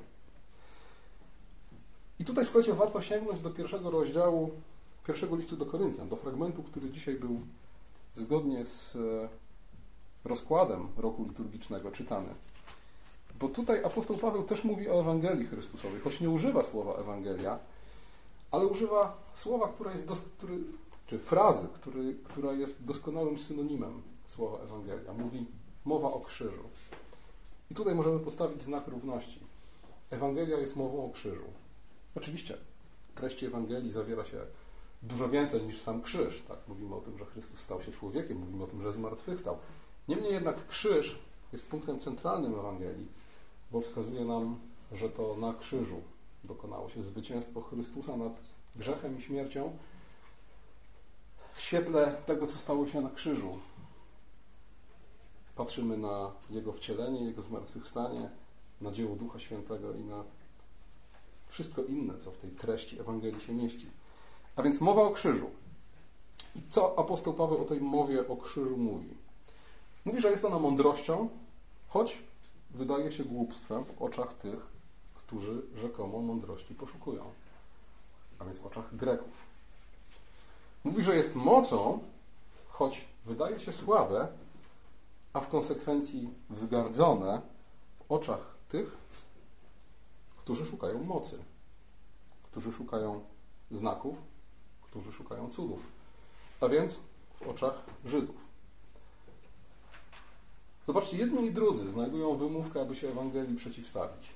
I 2.19 2.25
tutaj, 2.25 2.45
słuchajcie, 2.45 2.73
warto 2.73 3.01
sięgnąć 3.01 3.41
do 3.41 3.49
pierwszego 3.49 3.89
rozdziału 3.91 4.51
pierwszego 5.07 5.35
listu 5.35 5.57
do 5.57 5.65
Koryntian, 5.65 6.09
do 6.09 6.15
fragmentu, 6.15 6.63
który 6.63 6.91
dzisiaj 6.91 7.15
był 7.15 7.41
zgodnie 8.15 8.65
z 8.65 8.95
e, 8.95 8.99
rozkładem 10.25 10.87
roku 10.97 11.23
liturgicznego 11.23 11.91
czytany. 11.91 12.29
Bo 13.39 13.47
tutaj 13.47 13.83
apostoł 13.83 14.17
Paweł 14.17 14.43
też 14.43 14.63
mówi 14.63 14.89
o 14.89 14.99
Ewangelii 14.99 15.47
Chrystusowej, 15.47 16.01
choć 16.01 16.21
nie 16.21 16.29
używa 16.29 16.63
słowa 16.63 16.93
Ewangelia, 16.93 17.59
ale 18.51 18.67
używa 18.67 19.17
słowa, 19.35 19.67
które 19.67 19.91
jest 19.91 20.05
dos, 20.05 20.21
który, 20.37 20.57
czy 21.07 21.19
frazy, 21.19 21.67
który, 21.73 22.15
która 22.23 22.53
jest 22.53 22.85
doskonałym 22.85 23.37
synonimem 23.37 24.01
słowa 24.27 24.57
Ewangelia. 24.63 25.13
Mówi 25.13 25.45
mowa 25.85 26.07
o 26.07 26.19
krzyżu. 26.19 26.63
I 27.71 27.75
tutaj 27.75 27.95
możemy 27.95 28.19
postawić 28.19 28.61
znak 28.61 28.87
równości. 28.87 29.39
Ewangelia 30.09 30.57
jest 30.57 30.75
mową 30.75 31.05
o 31.05 31.09
krzyżu. 31.09 31.45
Oczywiście 32.15 32.57
w 33.09 33.17
treści 33.17 33.45
Ewangelii 33.45 33.91
zawiera 33.91 34.25
się 34.25 34.37
dużo 35.03 35.29
więcej 35.29 35.61
niż 35.61 35.81
sam 35.81 36.01
krzyż. 36.01 36.41
Tak? 36.47 36.57
Mówimy 36.67 36.95
o 36.95 37.01
tym, 37.01 37.17
że 37.17 37.25
Chrystus 37.25 37.59
stał 37.59 37.81
się 37.81 37.91
człowiekiem, 37.91 38.37
mówimy 38.37 38.63
o 38.63 38.67
tym, 38.67 38.81
że 38.81 38.91
zmartwychwstał. 38.91 39.57
Niemniej 40.07 40.33
jednak 40.33 40.67
krzyż 40.67 41.19
jest 41.53 41.67
punktem 41.67 41.99
centralnym 41.99 42.53
Ewangelii, 42.53 43.07
bo 43.71 43.81
wskazuje 43.81 44.25
nam, 44.25 44.59
że 44.91 45.09
to 45.09 45.35
na 45.35 45.53
krzyżu 45.53 46.01
dokonało 46.43 46.89
się 46.89 47.03
zwycięstwo 47.03 47.61
Chrystusa 47.61 48.17
nad 48.17 48.33
grzechem 48.75 49.17
i 49.17 49.21
śmiercią 49.21 49.77
w 51.53 51.61
świetle 51.61 52.15
tego, 52.25 52.47
co 52.47 52.57
stało 52.57 52.87
się 52.87 53.01
na 53.01 53.09
krzyżu. 53.09 53.59
Patrzymy 55.55 55.97
na 55.97 56.31
Jego 56.49 56.73
wcielenie, 56.73 57.25
Jego 57.25 57.41
zmartwychwstanie, 57.41 58.29
na 58.81 58.91
dzieło 58.91 59.15
Ducha 59.15 59.39
Świętego 59.39 59.93
i 59.93 60.03
na 60.03 60.23
wszystko 61.47 61.83
inne, 61.83 62.17
co 62.17 62.31
w 62.31 62.37
tej 62.37 62.51
treści 62.51 62.99
Ewangelii 62.99 63.41
się 63.41 63.53
mieści. 63.53 63.87
A 64.55 64.63
więc 64.63 64.81
mowa 64.81 65.01
o 65.01 65.11
krzyżu. 65.11 65.49
Co 66.69 66.99
apostoł 66.99 67.33
Paweł 67.33 67.61
o 67.61 67.65
tej 67.65 67.81
mowie 67.81 68.27
o 68.27 68.37
krzyżu 68.37 68.77
mówi? 68.77 69.09
Mówi, 70.05 70.21
że 70.21 70.31
jest 70.31 70.45
ona 70.45 70.59
mądrością, 70.59 71.29
choć 71.87 72.23
wydaje 72.71 73.11
się 73.11 73.23
głupstwem 73.23 73.85
w 73.85 74.01
oczach 74.01 74.33
tych, 74.33 74.67
którzy 75.15 75.61
rzekomo 75.75 76.19
mądrości 76.19 76.75
poszukują, 76.75 77.23
a 78.39 78.45
więc 78.45 78.59
w 78.59 78.65
oczach 78.65 78.95
Greków. 78.95 79.33
Mówi, 80.83 81.03
że 81.03 81.15
jest 81.15 81.35
mocą, 81.35 81.99
choć 82.67 83.05
wydaje 83.25 83.59
się 83.59 83.71
słabe, 83.71 84.27
a 85.33 85.39
w 85.39 85.47
konsekwencji 85.47 86.29
wzgardzone 86.49 87.41
w 87.99 88.11
oczach 88.11 88.55
tych, 88.69 88.97
którzy 90.37 90.65
szukają 90.65 91.03
mocy, 91.03 91.43
którzy 92.43 92.71
szukają 92.71 93.21
znaków, 93.71 94.15
którzy 94.93 95.11
szukają 95.11 95.49
cudów, 95.49 95.79
a 96.61 96.67
więc 96.67 96.99
w 97.35 97.47
oczach 97.47 97.83
Żydów. 98.05 98.35
Zobaczcie, 100.87 101.17
jedni 101.17 101.45
i 101.45 101.51
drudzy 101.51 101.91
znajdują 101.91 102.35
wymówkę, 102.35 102.81
aby 102.81 102.95
się 102.95 103.09
Ewangelii 103.09 103.55
przeciwstawić. 103.55 104.29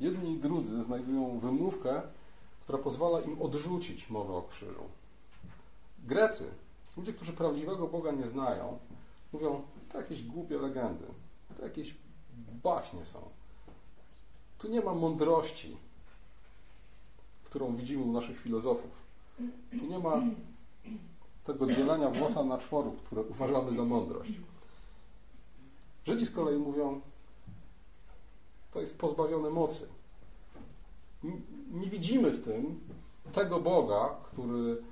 Jedni 0.00 0.32
i 0.32 0.38
drudzy 0.38 0.84
znajdują 0.84 1.38
wymówkę, 1.38 2.02
która 2.62 2.78
pozwala 2.78 3.20
im 3.20 3.42
odrzucić 3.42 4.10
mowę 4.10 4.32
o 4.34 4.42
krzyżu. 4.42 4.84
Grecy, 5.98 6.50
ludzie, 6.96 7.12
którzy 7.12 7.32
prawdziwego 7.32 7.86
Boga 7.86 8.12
nie 8.12 8.26
znają, 8.26 8.78
mówią, 9.32 9.62
to 9.92 9.98
jakieś 9.98 10.22
głupie 10.22 10.58
legendy, 10.58 11.06
to 11.56 11.64
jakieś 11.64 11.94
baśnie 12.62 13.06
są. 13.06 13.18
Tu 14.58 14.68
nie 14.68 14.80
ma 14.80 14.94
mądrości, 14.94 15.76
którą 17.44 17.76
widzimy 17.76 18.04
u 18.04 18.12
naszych 18.12 18.40
filozofów. 18.40 19.04
Tu 19.70 19.86
nie 19.86 19.98
ma 19.98 20.22
tego 21.44 21.66
dzielenia 21.66 22.10
włosa 22.10 22.44
na 22.44 22.58
czworu, 22.58 22.92
które 22.92 23.22
uważamy 23.22 23.74
za 23.74 23.84
mądrość. 23.84 24.32
Żydzi 26.06 26.26
z 26.26 26.30
kolei 26.30 26.58
mówią, 26.58 27.00
to 28.72 28.80
jest 28.80 28.98
pozbawione 28.98 29.50
mocy. 29.50 29.86
Nie 31.72 31.90
widzimy 31.90 32.30
w 32.30 32.44
tym 32.44 32.80
tego 33.32 33.60
Boga, 33.60 34.14
który 34.24 34.82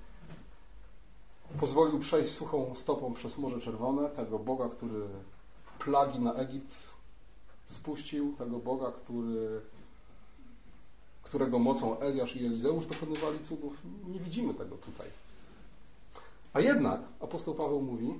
pozwolił 1.60 1.98
przejść 1.98 2.32
suchą 2.32 2.74
stopą 2.74 3.14
przez 3.14 3.38
Morze 3.38 3.60
Czerwone, 3.60 4.08
tego 4.08 4.38
Boga, 4.38 4.68
który 4.68 5.06
plagi 5.78 6.20
na 6.20 6.34
Egipt 6.34 6.76
spuścił, 7.68 8.34
tego 8.38 8.58
Boga, 8.58 8.92
który, 8.92 9.60
którego 11.32 11.58
mocą 11.58 11.98
Eliasz 11.98 12.36
i 12.36 12.46
Elizeusz 12.46 12.86
dokonywali 12.86 13.38
cudów. 13.38 13.76
Nie 14.08 14.20
widzimy 14.20 14.54
tego 14.54 14.76
tutaj. 14.76 15.08
A 16.52 16.60
jednak 16.60 17.00
apostoł 17.20 17.54
Paweł 17.54 17.82
mówi, 17.82 18.14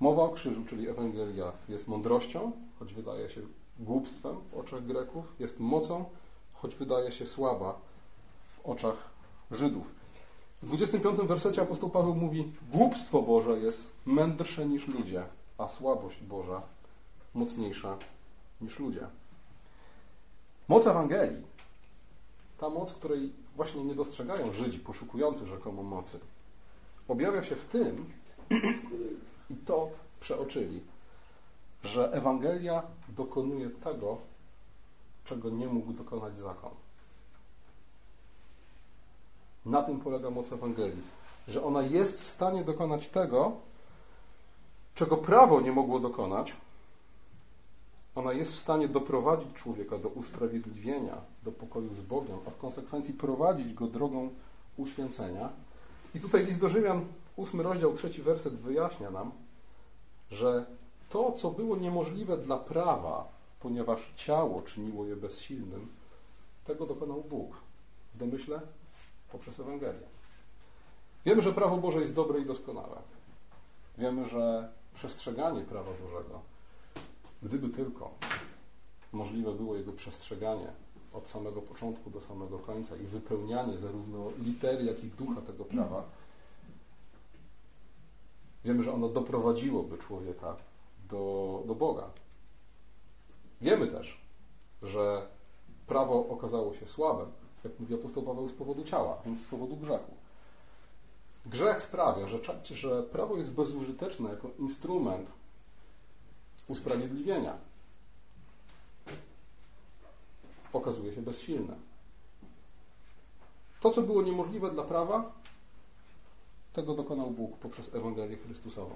Mowa 0.00 0.22
o 0.22 0.28
krzyżu, 0.28 0.64
czyli 0.64 0.88
Ewangelia, 0.88 1.52
jest 1.68 1.88
mądrością, 1.88 2.52
choć 2.78 2.94
wydaje 2.94 3.30
się 3.30 3.40
głupstwem 3.78 4.36
w 4.52 4.58
oczach 4.58 4.86
Greków, 4.86 5.24
jest 5.38 5.60
mocą, 5.60 6.04
choć 6.54 6.74
wydaje 6.74 7.12
się 7.12 7.26
słaba 7.26 7.78
w 8.56 8.66
oczach 8.66 8.96
Żydów. 9.50 9.86
W 10.62 10.66
25 10.66 11.20
wersecie 11.20 11.62
apostoł 11.62 11.90
Paweł 11.90 12.14
mówi: 12.14 12.52
Głupstwo 12.72 13.22
Boże 13.22 13.58
jest 13.58 13.86
mędrsze 14.06 14.66
niż 14.66 14.88
ludzie, 14.88 15.24
a 15.58 15.68
słabość 15.68 16.22
Boża 16.22 16.62
mocniejsza 17.34 17.96
niż 18.60 18.78
ludzie. 18.78 19.06
Moc 20.68 20.86
Ewangelii, 20.86 21.42
ta 22.58 22.68
moc, 22.68 22.92
której 22.92 23.32
właśnie 23.56 23.84
nie 23.84 23.94
dostrzegają 23.94 24.52
Żydzi 24.52 24.78
poszukujący 24.78 25.46
rzekomo 25.46 25.82
mocy, 25.82 26.18
objawia 27.08 27.42
się 27.42 27.56
w 27.56 27.64
tym, 27.64 28.04
i 29.50 29.54
to 29.56 29.90
przeoczyli, 30.20 30.82
że 31.84 32.12
Ewangelia 32.12 32.82
dokonuje 33.08 33.70
tego, 33.70 34.18
czego 35.24 35.50
nie 35.50 35.66
mógł 35.66 35.92
dokonać 35.92 36.38
zakon. 36.38 36.70
Na 39.66 39.82
tym 39.82 40.00
polega 40.00 40.30
moc 40.30 40.52
Ewangelii, 40.52 41.02
że 41.48 41.64
ona 41.64 41.82
jest 41.82 42.20
w 42.20 42.26
stanie 42.26 42.64
dokonać 42.64 43.08
tego, 43.08 43.52
czego 44.94 45.16
prawo 45.16 45.60
nie 45.60 45.72
mogło 45.72 46.00
dokonać. 46.00 46.52
Ona 48.14 48.32
jest 48.32 48.52
w 48.52 48.58
stanie 48.58 48.88
doprowadzić 48.88 49.52
człowieka 49.54 49.98
do 49.98 50.08
usprawiedliwienia, 50.08 51.16
do 51.42 51.52
pokoju 51.52 51.94
z 51.94 52.00
Bogiem, 52.00 52.38
a 52.46 52.50
w 52.50 52.58
konsekwencji 52.58 53.14
prowadzić 53.14 53.74
go 53.74 53.86
drogą 53.86 54.30
uświęcenia. 54.76 55.48
I 56.14 56.20
tutaj 56.20 56.46
list 56.46 56.60
do 56.60 56.68
Rzymian 56.68 57.04
ósmy 57.36 57.62
rozdział, 57.62 57.92
trzeci 57.92 58.22
werset 58.22 58.54
wyjaśnia 58.54 59.10
nam, 59.10 59.30
że 60.30 60.66
to, 61.08 61.32
co 61.32 61.50
było 61.50 61.76
niemożliwe 61.76 62.36
dla 62.36 62.56
prawa, 62.56 63.28
ponieważ 63.60 64.12
ciało 64.16 64.62
czyniło 64.62 65.04
je 65.04 65.16
bezsilnym, 65.16 65.88
tego 66.64 66.86
dokonał 66.86 67.22
Bóg. 67.22 67.56
W 68.14 68.18
domyśle 68.18 68.60
poprzez 69.32 69.60
Ewangelię. 69.60 70.06
Wiemy, 71.24 71.42
że 71.42 71.52
prawo 71.52 71.76
Boże 71.76 72.00
jest 72.00 72.14
dobre 72.14 72.40
i 72.40 72.46
doskonałe. 72.46 72.96
Wiemy, 73.98 74.28
że 74.28 74.72
przestrzeganie 74.94 75.62
prawa 75.62 75.90
Bożego, 76.02 76.40
gdyby 77.42 77.68
tylko 77.68 78.10
możliwe 79.12 79.52
było 79.52 79.76
jego 79.76 79.92
przestrzeganie 79.92 80.72
od 81.12 81.28
samego 81.28 81.62
początku 81.62 82.10
do 82.10 82.20
samego 82.20 82.58
końca 82.58 82.96
i 82.96 83.06
wypełnianie 83.06 83.78
zarówno 83.78 84.30
litery, 84.38 84.84
jak 84.84 85.04
i 85.04 85.06
ducha 85.06 85.40
tego 85.40 85.64
prawa, 85.64 86.04
wiemy, 88.64 88.82
że 88.82 88.92
ono 88.92 89.08
doprowadziłoby 89.08 89.98
człowieka 89.98 90.56
do, 91.08 91.62
do 91.66 91.74
Boga. 91.74 92.10
Wiemy 93.60 93.88
też, 93.88 94.20
że 94.82 95.26
prawo 95.86 96.28
okazało 96.28 96.74
się 96.74 96.86
słabe, 96.86 97.26
jak 97.64 97.80
mówi 97.80 97.94
apostoł 97.94 98.22
Paweł, 98.22 98.48
z 98.48 98.52
powodu 98.52 98.84
ciała, 98.84 99.18
więc 99.26 99.40
z 99.40 99.46
powodu 99.46 99.76
grzechu. 99.76 100.12
Grzech 101.46 101.82
sprawia, 101.82 102.28
że, 102.28 102.38
że 102.64 103.02
prawo 103.02 103.36
jest 103.36 103.52
bezużyteczne 103.52 104.30
jako 104.30 104.50
instrument 104.58 105.28
usprawiedliwienia. 106.68 107.56
Okazuje 110.72 111.14
się 111.14 111.22
bezsilne. 111.22 111.76
To, 113.80 113.90
co 113.90 114.02
było 114.02 114.22
niemożliwe 114.22 114.70
dla 114.70 114.82
prawa, 114.82 115.32
tego 116.72 116.94
dokonał 116.94 117.30
Bóg 117.30 117.56
poprzez 117.56 117.94
Ewangelię 117.94 118.36
Chrystusową. 118.36 118.94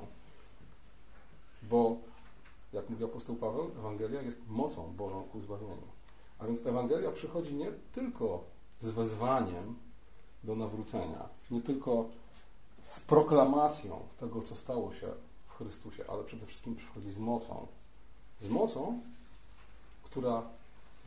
Bo, 1.62 1.96
jak 2.72 2.90
mówi 2.90 3.04
apostoł 3.04 3.36
Paweł, 3.36 3.70
Ewangelia 3.78 4.22
jest 4.22 4.38
mocą 4.48 4.92
Bożą 4.96 5.22
ku 5.22 5.40
zbawieniu. 5.40 5.86
A 6.38 6.46
więc 6.46 6.66
Ewangelia 6.66 7.12
przychodzi 7.12 7.54
nie 7.54 7.72
tylko 7.94 8.44
z 8.80 8.90
wezwaniem 8.90 9.76
do 10.44 10.56
nawrócenia, 10.56 11.28
nie 11.50 11.62
tylko 11.62 12.08
z 12.86 13.00
proklamacją 13.00 14.00
tego, 14.20 14.42
co 14.42 14.56
stało 14.56 14.92
się 14.92 15.08
Chrystusie, 15.56 16.04
ale 16.08 16.24
przede 16.24 16.46
wszystkim 16.46 16.76
przychodzi 16.76 17.12
z 17.12 17.18
mocą. 17.18 17.66
Z 18.40 18.48
mocą, 18.48 19.00
która 20.04 20.42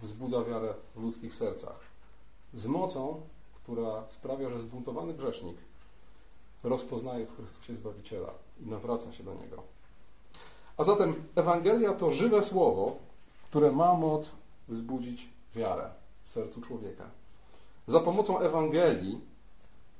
wzbudza 0.02 0.44
wiarę 0.44 0.74
w 0.96 1.02
ludzkich 1.02 1.36
sercach. 1.36 1.80
Z 2.54 2.66
mocą, 2.66 3.22
która 3.54 4.04
sprawia, 4.10 4.50
że 4.50 4.60
zbuntowany 4.60 5.14
grzesznik 5.14 5.58
rozpoznaje 6.64 7.26
w 7.26 7.36
Chrystusie 7.36 7.76
Zbawiciela 7.76 8.34
i 8.62 8.68
nawraca 8.68 9.12
się 9.12 9.24
do 9.24 9.34
Niego. 9.34 9.64
A 10.78 10.84
zatem 10.84 11.24
Ewangelia 11.36 11.94
to 11.94 12.12
żywe 12.12 12.44
słowo, 12.44 12.96
które 13.46 13.72
ma 13.72 13.94
moc 13.94 14.32
wzbudzić 14.68 15.30
wiarę 15.56 15.90
w 16.24 16.30
sercu 16.30 16.62
człowieka. 16.62 17.10
Za 17.88 18.00
pomocą 18.00 18.40
Ewangelii 18.40 19.22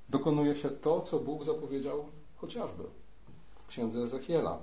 dokonuje 0.10 0.56
się 0.56 0.70
to, 0.70 1.02
co 1.02 1.20
Bóg 1.20 1.44
zapowiedział 1.44 2.06
chociażby 2.38 2.84
księdze 3.70 4.04
Ezechiela 4.04 4.60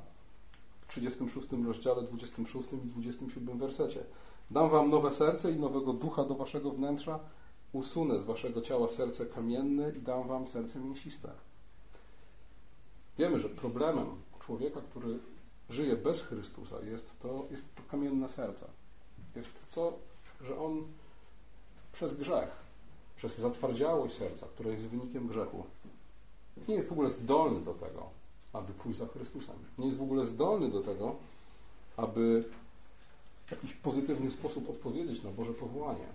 w 0.81 0.87
36 0.87 1.49
rozdziale, 1.67 2.03
26 2.03 2.69
i 2.73 2.89
27 2.89 3.59
wersecie. 3.59 4.05
Dam 4.51 4.71
wam 4.71 4.91
nowe 4.91 5.11
serce 5.13 5.53
i 5.53 5.57
nowego 5.57 5.93
ducha 5.93 6.25
do 6.25 6.35
waszego 6.35 6.71
wnętrza, 6.71 7.19
usunę 7.73 8.21
z 8.21 8.25
waszego 8.25 8.61
ciała 8.61 8.89
serce 8.89 9.27
kamienne 9.27 9.93
i 9.99 10.03
dam 10.03 10.29
wam 10.29 10.47
serce 10.47 10.79
mięsiste. 10.79 11.29
Wiemy, 13.19 13.39
że 13.39 13.49
problemem 13.49 14.07
człowieka, 14.41 14.81
który 14.91 15.19
żyje 15.71 15.97
bez 15.97 16.23
Chrystusa, 16.23 16.77
jest 16.81 17.11
to, 17.23 17.47
jest 17.51 17.63
to 17.75 17.83
kamienne 17.91 18.29
serce. 18.29 18.67
Jest 19.37 19.51
to, 19.75 19.93
że 20.43 20.59
on 20.59 20.85
przez 21.93 22.15
grzech 22.15 22.67
przez 23.17 23.39
zatwardziałość 23.39 24.15
serca, 24.15 24.47
która 24.47 24.71
jest 24.71 24.85
wynikiem 24.85 25.27
grzechu, 25.27 25.65
nie 26.69 26.75
jest 26.75 26.89
w 26.89 26.93
ogóle 26.93 27.11
zdolny 27.11 27.61
do 27.61 27.75
tego, 27.75 28.11
aby 28.57 28.73
pójść 28.73 28.99
za 28.99 29.07
Chrystusem. 29.07 29.57
Nie 29.79 29.87
jest 29.87 29.99
w 29.99 30.03
ogóle 30.03 30.27
zdolny 30.27 30.71
do 30.71 30.81
tego, 30.81 31.17
aby 31.97 32.45
w 33.47 33.51
jakiś 33.51 33.73
pozytywny 33.73 34.31
sposób 34.31 34.71
odpowiedzieć 34.71 35.23
na 35.23 35.31
Boże 35.31 35.53
powołanie. 35.53 36.07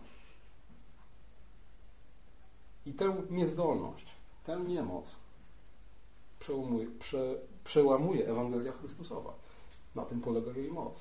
I 2.86 2.94
tę 2.94 3.16
niezdolność, 3.30 4.06
tę 4.46 4.60
niemoc 4.60 5.16
przełamuje, 6.40 6.88
prze, 7.00 7.36
przełamuje 7.64 8.28
Ewangelia 8.28 8.72
Chrystusowa. 8.72 9.34
Na 9.96 10.06
tym 10.06 10.22
polega 10.22 10.52
jej 10.52 10.72
moc. 10.72 11.00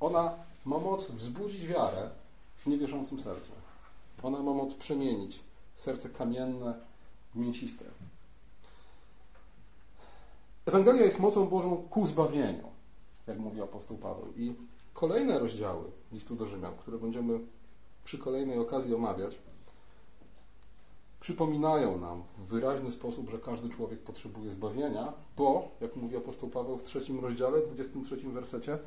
Ona 0.00 0.34
ma 0.64 0.78
moc 0.78 1.06
wzbudzić 1.06 1.66
wiarę 1.66 2.10
w 2.56 2.66
niewierzącym 2.66 3.20
sercu. 3.20 3.52
Ona 4.22 4.42
ma 4.42 4.52
moc 4.52 4.74
przemienić 4.74 5.40
serce 5.74 6.08
kamienne 6.08 6.74
w 7.34 7.38
mięsiste. 7.38 7.84
Ewangelia 10.66 11.04
jest 11.04 11.20
mocą 11.20 11.46
Bożą 11.46 11.76
ku 11.76 12.06
zbawieniu, 12.06 12.68
jak 13.26 13.38
mówi 13.38 13.60
apostoł 13.60 13.98
Paweł. 13.98 14.32
I 14.36 14.54
kolejne 14.92 15.38
rozdziały 15.38 15.84
listu 16.12 16.34
do 16.36 16.46
Rzymian, 16.46 16.76
które 16.76 16.98
będziemy 16.98 17.40
przy 18.04 18.18
kolejnej 18.18 18.58
okazji 18.58 18.94
omawiać, 18.94 19.38
przypominają 21.20 21.98
nam 21.98 22.22
w 22.22 22.46
wyraźny 22.46 22.90
sposób, 22.90 23.30
że 23.30 23.38
każdy 23.38 23.68
człowiek 23.68 24.00
potrzebuje 24.00 24.52
zbawienia, 24.52 25.12
bo, 25.36 25.68
jak 25.80 25.96
mówi 25.96 26.16
apostoł 26.16 26.48
Paweł 26.48 26.78
w 26.78 26.84
trzecim 26.84 27.20
rozdziale, 27.20 27.60
23 27.66 28.16
wersecie, 28.16 28.78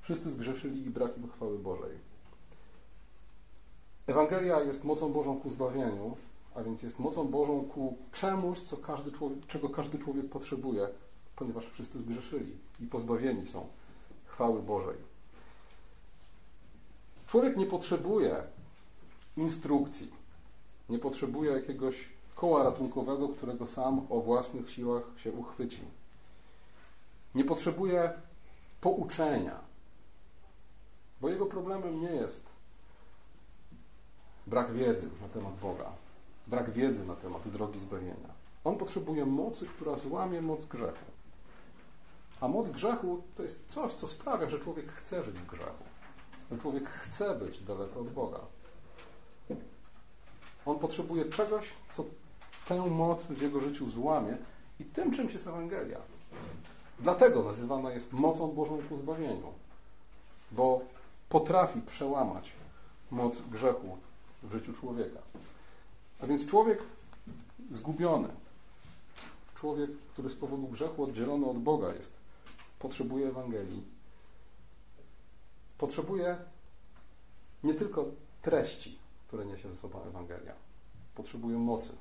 wszyscy 0.00 0.30
zgrzeszyli 0.30 0.86
i 0.86 0.90
brak 0.90 1.16
im 1.16 1.28
chwały 1.28 1.58
Bożej. 1.58 1.98
Ewangelia 4.06 4.60
jest 4.60 4.84
mocą 4.84 5.12
Bożą 5.12 5.40
ku 5.40 5.50
zbawieniu, 5.50 6.16
a 6.54 6.62
więc 6.62 6.82
jest 6.82 6.98
mocą 6.98 7.28
Bożą 7.28 7.64
ku 7.64 7.96
czemuś, 8.12 8.60
co 8.60 8.76
każdy 8.76 9.12
człowiek, 9.12 9.46
czego 9.46 9.68
każdy 9.68 9.98
człowiek 9.98 10.28
potrzebuje, 10.28 10.88
ponieważ 11.36 11.66
wszyscy 11.66 12.00
zgrzeszyli 12.00 12.56
i 12.80 12.86
pozbawieni 12.86 13.46
są 13.46 13.66
chwały 14.26 14.62
Bożej. 14.62 14.96
Człowiek 17.26 17.56
nie 17.56 17.66
potrzebuje 17.66 18.42
instrukcji, 19.36 20.10
nie 20.88 20.98
potrzebuje 20.98 21.52
jakiegoś 21.52 22.08
koła 22.34 22.62
ratunkowego, 22.62 23.28
którego 23.28 23.66
sam 23.66 24.06
o 24.10 24.20
własnych 24.20 24.70
siłach 24.70 25.02
się 25.16 25.32
uchwyci. 25.32 25.80
Nie 27.34 27.44
potrzebuje 27.44 28.12
pouczenia, 28.80 29.60
bo 31.20 31.28
jego 31.28 31.46
problemem 31.46 32.00
nie 32.00 32.10
jest 32.10 32.42
brak 34.46 34.72
wiedzy 34.72 35.08
na 35.22 35.28
temat 35.28 35.58
Boga, 35.62 35.92
brak 36.50 36.70
wiedzy 36.70 37.06
na 37.06 37.14
temat 37.14 37.48
drogi 37.48 37.78
zbawienia. 37.78 38.40
On 38.64 38.76
potrzebuje 38.76 39.26
mocy, 39.26 39.66
która 39.66 39.96
złamie 39.96 40.42
moc 40.42 40.64
grzechu. 40.64 41.04
A 42.40 42.48
moc 42.48 42.68
grzechu 42.68 43.22
to 43.36 43.42
jest 43.42 43.66
coś, 43.66 43.92
co 43.92 44.08
sprawia, 44.08 44.48
że 44.48 44.58
człowiek 44.58 44.92
chce 44.92 45.24
żyć 45.24 45.34
w 45.34 45.46
grzechu. 45.46 45.84
Że 46.50 46.58
człowiek 46.58 46.88
chce 46.88 47.34
być 47.34 47.62
daleko 47.62 48.00
od 48.00 48.10
Boga. 48.10 48.40
On 50.66 50.78
potrzebuje 50.78 51.24
czegoś, 51.24 51.72
co 51.90 52.04
tę 52.68 52.86
moc 52.86 53.22
w 53.26 53.42
jego 53.42 53.60
życiu 53.60 53.90
złamie 53.90 54.36
i 54.80 54.84
tym 54.84 55.12
czymś 55.12 55.32
jest 55.34 55.46
Ewangelia. 55.46 55.98
Dlatego 57.00 57.42
nazywana 57.42 57.90
jest 57.90 58.12
mocą 58.12 58.52
Bożą 58.52 58.78
ku 58.88 58.96
zbawieniu, 58.96 59.52
bo 60.52 60.80
potrafi 61.28 61.80
przełamać 61.80 62.52
moc 63.10 63.42
grzechu 63.42 63.98
w 64.42 64.52
życiu 64.52 64.72
człowieka. 64.72 65.20
A 66.22 66.26
więc 66.26 66.46
człowiek 66.46 66.82
zgubiony, 67.70 68.28
człowiek, 69.54 69.90
który 70.12 70.28
z 70.30 70.34
powodu 70.34 70.68
grzechu 70.68 71.04
oddzielony 71.04 71.46
od 71.46 71.58
Boga 71.58 71.94
jest, 71.94 72.10
potrzebuje 72.78 73.28
Ewangelii. 73.28 73.82
Potrzebuje 75.78 76.36
nie 77.64 77.74
tylko 77.74 78.04
treści, 78.42 78.98
które 79.28 79.46
niesie 79.46 79.70
ze 79.70 79.76
sobą 79.76 80.02
Ewangelia. 80.02 80.54
Potrzebuje 81.14 81.56
mocy, 81.56 81.92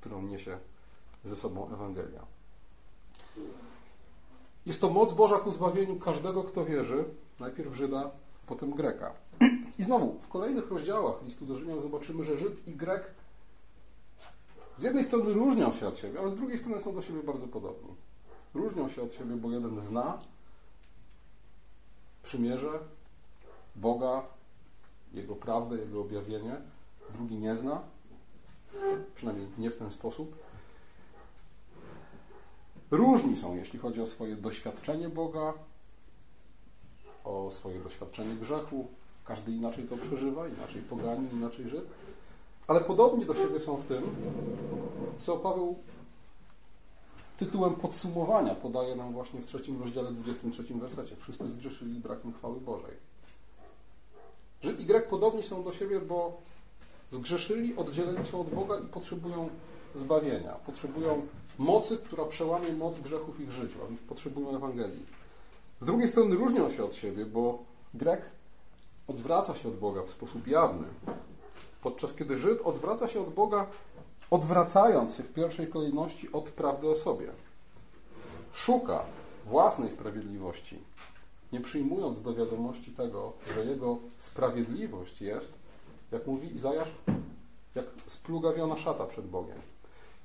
którą 0.00 0.22
niesie 0.22 0.58
ze 1.24 1.36
sobą 1.36 1.72
Ewangelia. 1.74 2.26
Jest 4.66 4.80
to 4.80 4.90
moc 4.90 5.12
Boża 5.12 5.38
ku 5.38 5.52
zbawieniu 5.52 5.96
każdego, 5.96 6.44
kto 6.44 6.64
wierzy, 6.64 7.04
najpierw 7.40 7.74
Żyda, 7.74 8.10
potem 8.46 8.70
Greka. 8.70 9.12
I 9.78 9.84
znowu, 9.84 10.18
w 10.20 10.28
kolejnych 10.28 10.70
rozdziałach 10.70 11.22
listu 11.24 11.46
do 11.46 11.56
Rzymian 11.56 11.80
zobaczymy, 11.80 12.24
że 12.24 12.38
Żyd 12.38 12.68
i 12.68 12.72
Grek 12.72 13.02
z 14.80 14.82
jednej 14.82 15.04
strony 15.04 15.32
różnią 15.32 15.72
się 15.72 15.88
od 15.88 15.98
siebie, 15.98 16.20
ale 16.20 16.30
z 16.30 16.34
drugiej 16.34 16.58
strony 16.58 16.80
są 16.80 16.94
do 16.94 17.02
siebie 17.02 17.22
bardzo 17.22 17.48
podobni. 17.48 17.94
Różnią 18.54 18.88
się 18.88 19.02
od 19.02 19.14
siebie, 19.14 19.36
bo 19.36 19.50
jeden 19.50 19.80
zna 19.80 20.18
przymierze 22.22 22.78
Boga, 23.76 24.22
Jego 25.12 25.36
prawdę, 25.36 25.76
Jego 25.76 26.00
objawienie, 26.00 26.56
drugi 27.14 27.36
nie 27.36 27.56
zna, 27.56 27.80
przynajmniej 29.14 29.48
nie 29.58 29.70
w 29.70 29.76
ten 29.76 29.90
sposób. 29.90 30.36
Różni 32.90 33.36
są, 33.36 33.56
jeśli 33.56 33.78
chodzi 33.78 34.00
o 34.00 34.06
swoje 34.06 34.36
doświadczenie 34.36 35.08
Boga, 35.08 35.52
o 37.24 37.50
swoje 37.50 37.80
doświadczenie 37.80 38.34
grzechu. 38.34 38.88
Każdy 39.24 39.52
inaczej 39.52 39.84
to 39.84 39.96
przeżywa, 39.96 40.48
inaczej 40.48 40.82
poganin, 40.82 41.30
inaczej 41.32 41.68
Żyd. 41.68 41.84
Ale 42.70 42.80
podobni 42.80 43.26
do 43.26 43.34
siebie 43.34 43.60
są 43.60 43.76
w 43.76 43.84
tym, 43.84 44.02
co 45.18 45.36
Paweł 45.36 45.78
tytułem 47.38 47.74
podsumowania 47.74 48.54
podaje 48.54 48.96
nam 48.96 49.12
właśnie 49.12 49.40
w 49.40 49.44
trzecim 49.44 49.82
rozdziale, 49.82 50.12
23 50.12 50.74
wersecie. 50.74 51.16
Wszyscy 51.16 51.48
zgrzeszyli 51.48 52.00
brakiem 52.00 52.32
chwały 52.32 52.60
Bożej. 52.60 52.92
Żyd 54.62 54.80
i 54.80 54.86
Grek 54.86 55.08
podobni 55.08 55.42
są 55.42 55.62
do 55.62 55.72
siebie, 55.72 56.00
bo 56.00 56.40
zgrzeszyli, 57.10 57.76
oddzieleni 57.76 58.26
są 58.26 58.40
od 58.40 58.50
Boga 58.50 58.78
i 58.78 58.86
potrzebują 58.86 59.48
zbawienia. 59.94 60.52
Potrzebują 60.52 61.26
mocy, 61.58 61.96
która 61.96 62.24
przełamie 62.24 62.72
moc 62.72 62.98
grzechów 62.98 63.40
ich 63.40 63.50
życiu, 63.50 63.78
a 63.84 63.88
więc 63.88 64.00
potrzebują 64.00 64.56
Ewangelii. 64.56 65.06
Z 65.80 65.86
drugiej 65.86 66.08
strony 66.08 66.36
różnią 66.36 66.70
się 66.70 66.84
od 66.84 66.94
siebie, 66.94 67.26
bo 67.26 67.58
Grek 67.94 68.22
odwraca 69.06 69.54
się 69.54 69.68
od 69.68 69.76
Boga 69.76 70.02
w 70.02 70.10
sposób 70.10 70.46
jawny, 70.46 70.86
podczas 71.82 72.14
kiedy 72.14 72.36
Żyd 72.36 72.60
odwraca 72.64 73.08
się 73.08 73.20
od 73.20 73.34
Boga, 73.34 73.66
odwracając 74.30 75.14
się 75.14 75.22
w 75.22 75.32
pierwszej 75.32 75.66
kolejności 75.66 76.32
od 76.32 76.50
prawdy 76.50 76.88
o 76.88 76.96
sobie. 76.96 77.28
Szuka 78.52 79.02
własnej 79.46 79.90
sprawiedliwości, 79.90 80.78
nie 81.52 81.60
przyjmując 81.60 82.22
do 82.22 82.34
wiadomości 82.34 82.90
tego, 82.90 83.32
że 83.54 83.64
jego 83.64 83.98
sprawiedliwość 84.18 85.22
jest, 85.22 85.52
jak 86.12 86.26
mówi 86.26 86.54
Izajasz, 86.54 86.88
jak 87.74 87.84
splugawiona 88.06 88.76
szata 88.76 89.06
przed 89.06 89.26
Bogiem. 89.26 89.58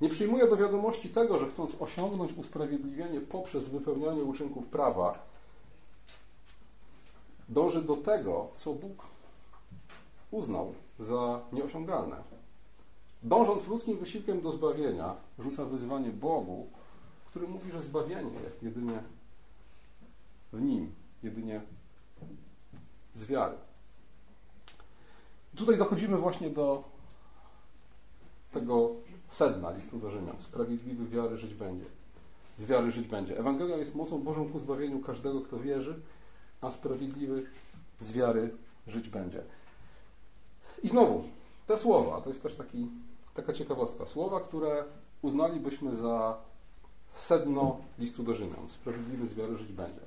Nie 0.01 0.09
przyjmuje 0.09 0.47
do 0.47 0.57
wiadomości 0.57 1.09
tego, 1.09 1.37
że 1.37 1.47
chcąc 1.47 1.81
osiągnąć 1.81 2.33
usprawiedliwienie 2.37 3.21
poprzez 3.21 3.69
wypełnianie 3.69 4.23
uczynków 4.23 4.65
prawa, 4.65 5.19
dąży 7.49 7.81
do 7.81 7.97
tego, 7.97 8.47
co 8.57 8.73
Bóg 8.73 9.03
uznał 10.31 10.73
za 10.99 11.41
nieosiągalne. 11.51 12.23
Dążąc 13.23 13.67
ludzkim 13.67 13.97
wysiłkiem 13.97 14.41
do 14.41 14.51
zbawienia, 14.51 15.15
rzuca 15.39 15.65
wyzwanie 15.65 16.09
Bogu, 16.09 16.67
który 17.25 17.47
mówi, 17.47 17.71
że 17.71 17.81
zbawienie 17.81 18.39
jest 18.43 18.63
jedynie 18.63 19.03
w 20.53 20.61
Nim, 20.61 20.91
jedynie 21.23 21.61
z 23.15 23.25
wiary. 23.25 23.55
Tutaj 25.55 25.77
dochodzimy 25.77 26.17
właśnie 26.17 26.49
do 26.49 26.83
tego 28.53 28.91
sedna 29.27 29.71
listu 29.71 29.97
do 29.97 30.11
Rzymian. 30.11 30.41
Sprawiedliwy 30.41 31.05
wiary 31.05 31.37
żyć 31.37 31.53
będzie. 31.53 31.85
Z 32.57 32.65
wiary 32.65 32.91
żyć 32.91 33.07
będzie. 33.07 33.39
Ewangelia 33.39 33.77
jest 33.77 33.95
mocą 33.95 34.23
Bożą 34.23 34.49
ku 34.49 34.59
zbawieniu 34.59 34.99
każdego, 34.99 35.41
kto 35.41 35.59
wierzy, 35.59 35.99
a 36.61 36.71
sprawiedliwy 36.71 37.43
z 37.99 38.11
wiary 38.11 38.55
żyć 38.87 39.09
będzie. 39.09 39.43
I 40.83 40.87
znowu, 40.87 41.23
te 41.67 41.77
słowa, 41.77 42.21
to 42.21 42.29
jest 42.29 42.43
też 42.43 42.55
taki, 42.55 42.87
taka 43.33 43.53
ciekawostka. 43.53 44.05
Słowa, 44.05 44.39
które 44.39 44.83
uznalibyśmy 45.21 45.95
za 45.95 46.37
sedno 47.11 47.77
listu 47.99 48.23
do 48.23 48.33
Rzymian. 48.33 48.69
Sprawiedliwy 48.69 49.27
z 49.27 49.33
wiary 49.33 49.57
żyć 49.57 49.71
będzie. 49.71 50.01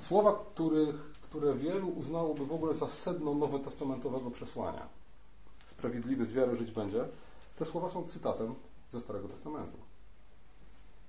Słowa, 0.00 0.44
których, 0.54 1.12
które 1.22 1.54
wielu 1.54 1.88
uznałoby 1.88 2.46
w 2.46 2.52
ogóle 2.52 2.74
za 2.74 2.88
sedno 2.88 3.34
nowotestamentowego 3.34 4.30
przesłania. 4.30 4.88
Sprawiedliwy 5.66 6.26
z 6.26 6.32
wiary 6.32 6.56
żyć 6.56 6.70
będzie. 6.70 7.04
Te 7.56 7.64
słowa 7.64 7.88
są 7.88 8.04
cytatem 8.04 8.54
ze 8.92 9.00
Starego 9.00 9.28
Testamentu. 9.28 9.78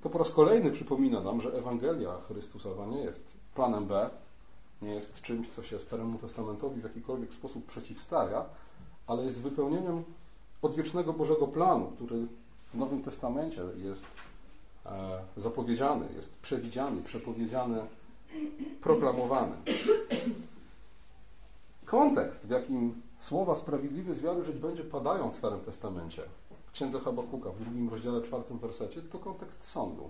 To 0.02 0.10
po 0.10 0.18
raz 0.18 0.32
kolejny 0.32 0.72
przypomina 0.72 1.22
nam, 1.22 1.42
że 1.42 1.54
Ewangelia 1.54 2.18
Chrystusowa 2.28 2.86
nie 2.86 3.02
jest 3.02 3.24
planem 3.56 3.86
B, 3.86 4.10
nie 4.82 4.94
jest 4.94 5.22
czymś, 5.22 5.50
co 5.50 5.64
się 5.64 5.80
Staremu 5.80 6.18
Testamentowi 6.18 6.82
w 6.82 6.84
jakikolwiek 6.84 7.34
sposób 7.34 7.66
przeciwstawia, 7.66 8.46
ale 9.08 9.24
jest 9.24 9.42
wypełnieniem 9.42 10.04
odwiecznego 10.62 11.14
Bożego 11.14 11.48
planu, 11.48 11.92
który 11.96 12.28
w 12.74 12.78
Nowym 12.78 13.04
Testamencie 13.04 13.62
jest 13.78 14.06
e, 14.86 15.22
zapowiedziany, 15.38 16.06
jest 16.16 16.34
przewidziany, 16.42 17.02
przepowiedziany, 17.02 17.82
proklamowany. 18.82 19.56
Kontekst, 21.86 22.48
w 22.48 22.50
jakim 22.50 23.02
słowa 23.20 23.56
sprawiedliwy 23.56 24.16
z 24.16 24.22
wiary 24.22 24.46
żyć 24.46 24.56
będzie 24.56 24.84
padają 24.84 25.32
w 25.32 25.36
Starym 25.36 25.60
Testamencie, 25.60 26.22
w 26.66 26.72
Księdze 26.72 27.00
Habakuka, 27.00 27.50
w 27.50 27.60
drugim 27.60 27.90
rozdziale, 27.90 28.22
czwartym 28.22 28.60
wersecie, 28.60 29.02
to 29.02 29.20
kontekst 29.20 29.64
sądu. 29.64 30.10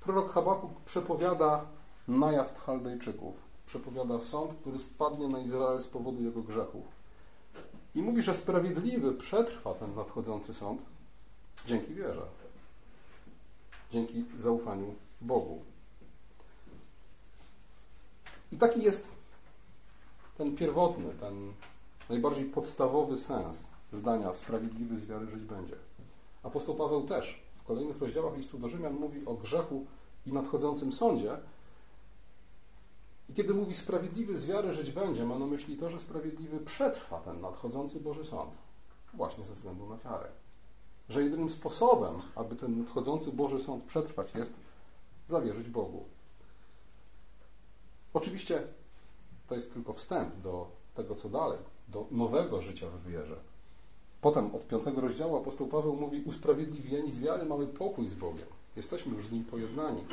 Prorok 0.00 0.32
Habakuk 0.32 0.70
przepowiada 0.86 1.64
najazd 2.10 2.58
Chaldejczyków. 2.58 3.34
Przepowiada 3.66 4.20
sąd, 4.20 4.54
który 4.60 4.78
spadnie 4.78 5.28
na 5.28 5.38
Izrael 5.38 5.82
z 5.82 5.86
powodu 5.86 6.22
jego 6.22 6.42
grzechów. 6.42 6.84
I 7.94 8.02
mówi, 8.02 8.22
że 8.22 8.34
sprawiedliwy 8.34 9.12
przetrwa 9.12 9.74
ten 9.74 9.94
nadchodzący 9.94 10.54
sąd 10.54 10.82
dzięki 11.66 11.94
wierze. 11.94 12.22
Dzięki 13.90 14.24
zaufaniu 14.38 14.94
Bogu. 15.20 15.62
I 18.52 18.56
taki 18.56 18.82
jest 18.82 19.08
ten 20.38 20.56
pierwotny, 20.56 21.10
ten 21.20 21.52
najbardziej 22.08 22.44
podstawowy 22.44 23.18
sens 23.18 23.66
zdania 23.92 24.34
sprawiedliwy 24.34 24.98
z 24.98 25.06
wiary 25.06 25.26
żyć 25.26 25.44
będzie. 25.44 25.76
Apostoł 26.42 26.74
Paweł 26.74 27.06
też 27.06 27.42
w 27.58 27.64
kolejnych 27.64 27.98
rozdziałach 27.98 28.36
listu 28.36 28.58
do 28.58 28.68
Rzymian 28.68 28.94
mówi 28.94 29.26
o 29.26 29.34
grzechu 29.34 29.86
i 30.26 30.32
nadchodzącym 30.32 30.92
sądzie, 30.92 31.36
i 33.30 33.32
kiedy 33.32 33.54
mówi 33.54 33.74
sprawiedliwy 33.74 34.38
z 34.38 34.46
wiary 34.46 34.74
żyć 34.74 34.90
będzie, 34.90 35.24
ma 35.24 35.38
na 35.38 35.46
myśli 35.46 35.76
to, 35.76 35.90
że 35.90 36.00
sprawiedliwy 36.00 36.58
przetrwa 36.58 37.20
ten 37.20 37.40
nadchodzący 37.40 38.00
Boży 38.00 38.24
Sąd. 38.24 38.50
Właśnie 39.14 39.44
ze 39.44 39.54
względu 39.54 39.88
na 39.88 39.96
wiarę. 39.96 40.28
Że 41.08 41.22
jedynym 41.22 41.50
sposobem, 41.50 42.22
aby 42.34 42.56
ten 42.56 42.78
nadchodzący 42.78 43.32
Boży 43.32 43.60
Sąd 43.60 43.84
przetrwać 43.84 44.34
jest 44.34 44.52
zawierzyć 45.28 45.68
Bogu. 45.68 46.04
Oczywiście 48.14 48.62
to 49.48 49.54
jest 49.54 49.72
tylko 49.72 49.92
wstęp 49.92 50.36
do 50.36 50.70
tego, 50.94 51.14
co 51.14 51.28
dalej, 51.28 51.58
do 51.88 52.06
nowego 52.10 52.60
życia 52.60 52.86
w 52.88 53.10
wierze. 53.10 53.36
Potem 54.20 54.54
od 54.54 54.66
piątego 54.66 55.00
rozdziału 55.00 55.36
apostoł 55.36 55.66
Paweł 55.66 55.96
mówi 55.96 56.22
usprawiedliwieni 56.22 57.12
z 57.12 57.18
wiary 57.18 57.44
mamy 57.44 57.66
pokój 57.66 58.06
z 58.06 58.14
Bogiem. 58.14 58.46
Jesteśmy 58.76 59.16
już 59.16 59.26
z 59.26 59.32
Nim 59.32 59.44
pojednani. 59.44 60.04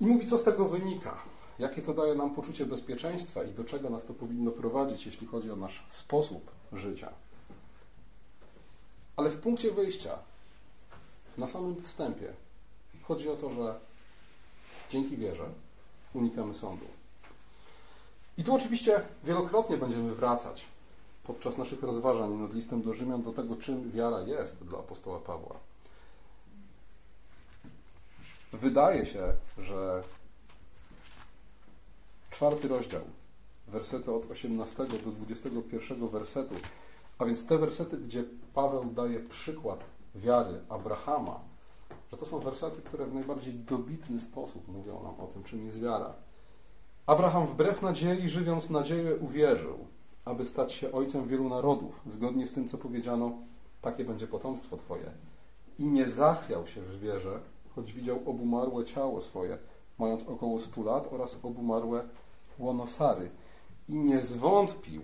I 0.00 0.06
mówi, 0.06 0.26
co 0.26 0.38
z 0.38 0.42
tego 0.42 0.68
wynika 0.68 1.18
jakie 1.60 1.82
to 1.82 1.94
daje 1.94 2.14
nam 2.14 2.34
poczucie 2.34 2.66
bezpieczeństwa 2.66 3.44
i 3.44 3.52
do 3.52 3.64
czego 3.64 3.90
nas 3.90 4.04
to 4.04 4.14
powinno 4.14 4.50
prowadzić, 4.50 5.06
jeśli 5.06 5.26
chodzi 5.26 5.50
o 5.50 5.56
nasz 5.56 5.84
sposób 5.88 6.50
życia. 6.72 7.12
Ale 9.16 9.30
w 9.30 9.38
punkcie 9.38 9.72
wyjścia, 9.72 10.18
na 11.38 11.46
samym 11.46 11.82
wstępie, 11.82 12.32
chodzi 13.02 13.28
o 13.28 13.36
to, 13.36 13.50
że 13.50 13.74
dzięki 14.90 15.16
wierze 15.16 15.44
unikamy 16.14 16.54
sądu. 16.54 16.86
I 18.38 18.44
tu 18.44 18.54
oczywiście 18.54 19.02
wielokrotnie 19.24 19.76
będziemy 19.76 20.14
wracać 20.14 20.66
podczas 21.24 21.58
naszych 21.58 21.82
rozważań 21.82 22.30
nad 22.30 22.54
listem 22.54 22.82
do 22.82 22.94
Rzymian 22.94 23.22
do 23.22 23.32
tego, 23.32 23.56
czym 23.56 23.90
wiara 23.90 24.20
jest 24.20 24.56
dla 24.56 24.78
apostoła 24.78 25.18
Pawła. 25.18 25.56
Wydaje 28.52 29.06
się, 29.06 29.32
że 29.58 30.02
czwarty 32.40 32.68
rozdział, 32.68 33.02
wersety 33.68 34.12
od 34.12 34.30
18 34.30 34.86
do 34.86 35.10
21 35.10 36.08
wersetu, 36.08 36.54
a 37.18 37.24
więc 37.24 37.46
te 37.46 37.58
wersety, 37.58 37.96
gdzie 37.96 38.24
Paweł 38.54 38.84
daje 38.84 39.20
przykład 39.20 39.80
wiary 40.14 40.60
Abrahama, 40.68 41.40
że 42.10 42.16
to 42.16 42.26
są 42.26 42.38
wersety, 42.38 42.82
które 42.82 43.06
w 43.06 43.14
najbardziej 43.14 43.54
dobitny 43.54 44.20
sposób 44.20 44.68
mówią 44.68 45.02
nam 45.02 45.20
o 45.20 45.26
tym, 45.26 45.42
czym 45.44 45.66
jest 45.66 45.80
wiara. 45.80 46.12
Abraham 47.06 47.46
wbrew 47.46 47.82
nadziei, 47.82 48.28
żywiąc 48.28 48.70
nadzieję, 48.70 49.16
uwierzył, 49.16 49.78
aby 50.24 50.44
stać 50.44 50.72
się 50.72 50.92
ojcem 50.92 51.28
wielu 51.28 51.48
narodów, 51.48 52.00
zgodnie 52.06 52.46
z 52.46 52.52
tym, 52.52 52.68
co 52.68 52.78
powiedziano, 52.78 53.32
takie 53.82 54.04
będzie 54.04 54.26
potomstwo 54.26 54.76
Twoje. 54.76 55.10
I 55.78 55.84
nie 55.86 56.06
zachwiał 56.06 56.66
się 56.66 56.80
w 56.80 57.00
wierze, 57.00 57.40
choć 57.74 57.92
widział 57.92 58.20
obumarłe 58.26 58.84
ciało 58.84 59.20
swoje, 59.20 59.58
mając 59.98 60.28
około 60.28 60.60
stu 60.60 60.82
lat, 60.84 61.12
oraz 61.12 61.38
obumarłe 61.42 62.04
łono 62.60 62.86
Sary 62.86 63.30
i 63.88 63.96
nie 63.96 64.20
zwątpił 64.20 65.02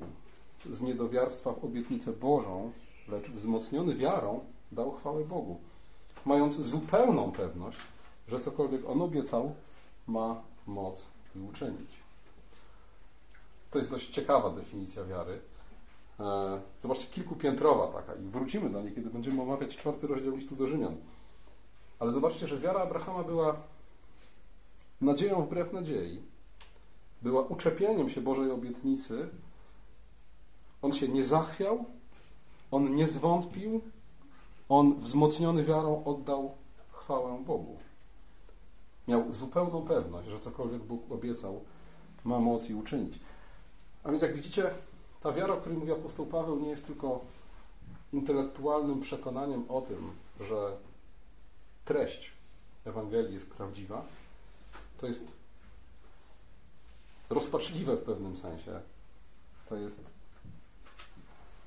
z 0.71 0.81
niedowiarstwa 0.81 1.53
w 1.53 1.65
obietnicę 1.65 2.13
Bożą, 2.13 2.73
lecz 3.09 3.31
wzmocniony 3.31 3.95
wiarą 3.95 4.41
dał 4.73 4.93
chwałę 4.93 5.25
Bogu, 5.25 5.61
mając 6.25 6.55
zupełną 6.55 7.33
pewność, 7.33 7.79
że 8.29 8.41
cokolwiek 8.41 8.89
On 8.89 9.03
obiecał, 9.03 9.55
ma 10.07 10.43
moc 10.67 11.07
i 11.37 11.39
uczynić. 11.39 11.91
To 13.71 13.79
jest 13.79 13.91
dość 13.91 14.11
ciekawa 14.11 14.51
definicja 14.51 15.05
wiary. 15.05 15.41
E, 16.21 16.61
zobaczcie, 16.83 17.07
kilkupiętrowa 17.07 18.03
taka 18.03 18.15
i 18.15 18.23
wrócimy 18.23 18.71
do 18.71 18.83
niej, 18.83 18.93
kiedy 18.93 19.11
będziemy 19.11 19.43
omawiać 19.43 19.77
czwarty 19.77 20.07
rozdział 20.07 20.37
listu 20.37 20.57
do 20.57 20.67
Rzymian. 20.67 20.97
Ale 21.99 22.13
zobaczcie, 22.13 22.47
że 22.47 22.59
wiara 22.59 22.81
Abrahama 22.81 23.23
była 23.23 23.57
nadzieją 25.01 25.43
wbrew 25.43 25.73
nadziei, 25.73 26.23
była 27.23 27.43
uczepieniem 27.43 28.11
się 28.11 28.21
Bożej 28.21 28.51
obietnicy, 28.51 29.29
on 30.83 30.93
się 30.93 31.09
nie 31.09 31.25
zachwiał, 31.25 31.85
on 32.71 32.95
nie 32.95 33.07
zwątpił, 33.07 33.81
on 34.69 35.01
wzmocniony 35.01 35.65
wiarą 35.65 36.05
oddał 36.05 36.55
chwałę 36.93 37.45
Bogu. 37.47 37.77
Miał 39.09 39.33
zupełną 39.33 39.83
pewność, 39.83 40.29
że 40.29 40.39
cokolwiek 40.39 40.83
Bóg 40.83 41.13
obiecał, 41.13 41.61
ma 42.25 42.41
moc 42.41 42.69
i 42.69 42.75
uczynić. 42.75 43.21
A 44.05 44.11
więc 44.11 44.23
jak 44.23 44.35
widzicie, 44.35 44.71
ta 45.21 45.33
wiara, 45.33 45.55
o 45.55 45.57
której 45.57 45.79
mówi 45.79 45.93
apostoł 45.93 46.27
Paweł, 46.27 46.61
nie 46.61 46.69
jest 46.69 46.87
tylko 46.87 47.21
intelektualnym 48.13 49.01
przekonaniem 49.01 49.65
o 49.69 49.81
tym, 49.81 50.11
że 50.41 50.77
treść 51.85 52.33
Ewangelii 52.85 53.35
jest 53.35 53.51
prawdziwa. 53.51 54.05
To 54.99 55.07
jest 55.07 55.23
rozpaczliwe 57.31 57.97
w 57.97 58.03
pewnym 58.03 58.37
sensie. 58.37 58.81
To 59.69 59.77
jest 59.77 60.01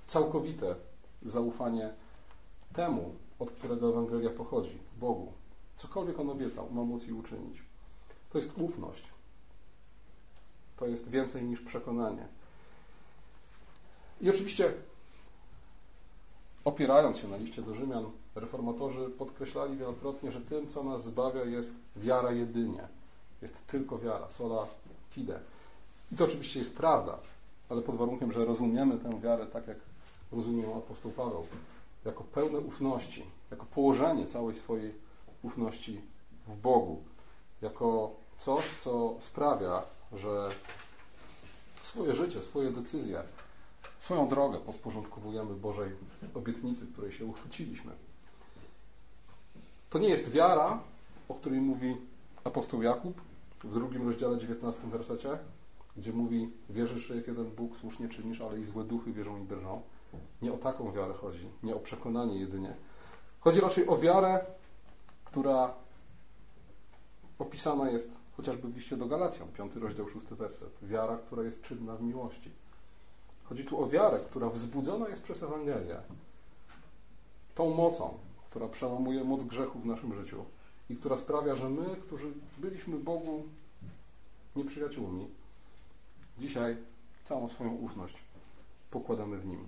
całkowite 0.08 0.76
zaufanie 1.24 1.94
temu, 2.74 3.16
od 3.40 3.52
którego 3.52 3.90
Ewangelia 3.90 4.30
pochodzi, 4.30 4.78
Bogu. 5.00 5.34
Cokolwiek 5.78 6.20
On 6.20 6.30
obiecał, 6.30 6.72
ma 6.72 6.84
móc 6.84 7.04
i 7.04 7.14
uczynić. 7.14 7.62
To 8.30 8.38
jest 8.38 8.58
ufność. 8.58 9.04
To 10.78 10.88
jest 10.88 11.10
więcej 11.10 11.44
niż 11.44 11.62
przekonanie. 11.62 12.28
I 14.22 14.30
oczywiście, 14.30 14.74
opierając 16.66 17.18
się 17.18 17.28
na 17.28 17.38
liście 17.38 17.62
do 17.62 17.76
Rzymian, 17.76 18.12
reformatorzy 18.36 19.10
podkreślali 19.10 19.78
wielokrotnie, 19.78 20.32
że 20.32 20.42
tym, 20.42 20.68
co 20.68 20.84
nas 20.84 21.04
zbawia, 21.04 21.44
jest 21.44 21.72
wiara 21.96 22.32
jedynie. 22.32 22.88
Jest 23.42 23.68
tylko 23.68 23.98
wiara, 23.98 24.30
sola 24.30 24.68
I 26.12 26.16
to 26.16 26.26
oczywiście 26.26 26.60
jest 26.60 26.78
prawda, 26.78 27.18
ale 27.70 27.82
pod 27.82 27.96
warunkiem, 27.96 28.34
że 28.34 28.46
rozumiemy 28.46 28.98
tę 28.98 29.20
wiarę 29.20 29.46
tak, 29.46 29.68
jak 29.68 29.78
rozumie 30.32 30.76
apostoł 30.76 31.12
Paweł, 31.12 31.46
jako 32.06 32.24
pełne 32.24 32.60
ufności, 32.60 33.26
jako 33.52 33.66
położenie 33.66 34.26
całej 34.26 34.56
swojej 34.56 34.94
ufności 35.44 36.02
w 36.48 36.56
Bogu, 36.62 37.04
jako 37.62 38.16
coś, 38.38 38.66
co 38.84 39.16
sprawia, 39.20 39.84
że 40.14 40.50
swoje 41.84 42.14
życie, 42.14 42.42
swoje 42.42 42.72
decyzje, 42.72 43.24
swoją 44.00 44.28
drogę 44.28 44.60
podporządkowujemy 44.60 45.56
Bożej 45.56 45.92
obietnicy, 46.36 46.88
której 46.94 47.12
się 47.12 47.26
uchwyciliśmy. 47.26 47.92
To 49.90 50.00
nie 50.00 50.10
jest 50.10 50.30
wiara, 50.30 50.80
o 51.30 51.34
której 51.34 51.62
mówi 51.62 51.98
apostoł 52.44 52.82
Jakub 52.82 53.22
w 53.64 53.74
drugim 53.74 54.08
rozdziale 54.08 54.38
19 54.38 54.88
wersecie, 54.88 55.38
gdzie 55.98 56.14
mówi, 56.14 56.52
wierzysz, 56.70 57.08
że 57.08 57.16
jest 57.16 57.28
jeden 57.28 57.46
Bóg, 57.46 57.78
słusznie 57.78 58.10
czynisz, 58.10 58.42
ale 58.42 58.60
i 58.60 58.66
złe 58.66 58.84
duchy 58.84 59.14
wierzą 59.14 59.38
i 59.38 59.48
drżą. 59.48 59.82
Nie 60.42 60.54
o 60.54 60.58
taką 60.58 60.92
wiarę 60.92 61.14
chodzi, 61.14 61.50
nie 61.64 61.76
o 61.76 61.80
przekonanie 61.80 62.40
jedynie. 62.40 62.76
Chodzi 63.40 63.62
raczej 63.62 63.88
o 63.88 63.98
wiarę, 63.98 64.46
która 65.26 65.74
opisana 67.40 67.92
jest 67.92 68.10
chociażby 68.38 68.68
w 68.68 68.76
liście 68.76 68.98
do 68.98 69.06
Galacjan, 69.06 69.48
5 69.48 69.76
rozdział, 69.76 70.10
6 70.10 70.26
werset. 70.26 70.70
Wiara, 70.82 71.18
która 71.18 71.44
jest 71.44 71.62
czynna 71.62 71.96
w 71.96 72.02
miłości. 72.02 72.52
Chodzi 73.44 73.66
tu 73.66 73.84
o 73.84 73.88
wiarę, 73.88 74.20
która 74.20 74.50
wzbudzona 74.50 75.10
jest 75.10 75.24
przez 75.24 75.44
Ewangelię. 75.44 75.98
Tą 77.56 77.74
mocą, 77.74 78.18
która 78.50 78.68
przełamuje 78.68 79.24
moc 79.24 79.44
grzechu 79.44 79.80
w 79.80 79.86
naszym 79.86 80.14
życiu 80.14 80.46
i 80.90 80.96
która 80.96 81.18
sprawia, 81.18 81.56
że 81.56 81.70
my, 81.70 81.96
którzy 81.96 82.32
byliśmy 82.58 82.98
Bogu 82.98 83.44
nieprzyjaciółmi, 84.56 85.28
dzisiaj 86.40 86.78
całą 87.24 87.50
swoją 87.50 87.74
ufność 87.76 88.16
pokładamy 88.92 89.38
w 89.38 89.46
Nim. 89.46 89.68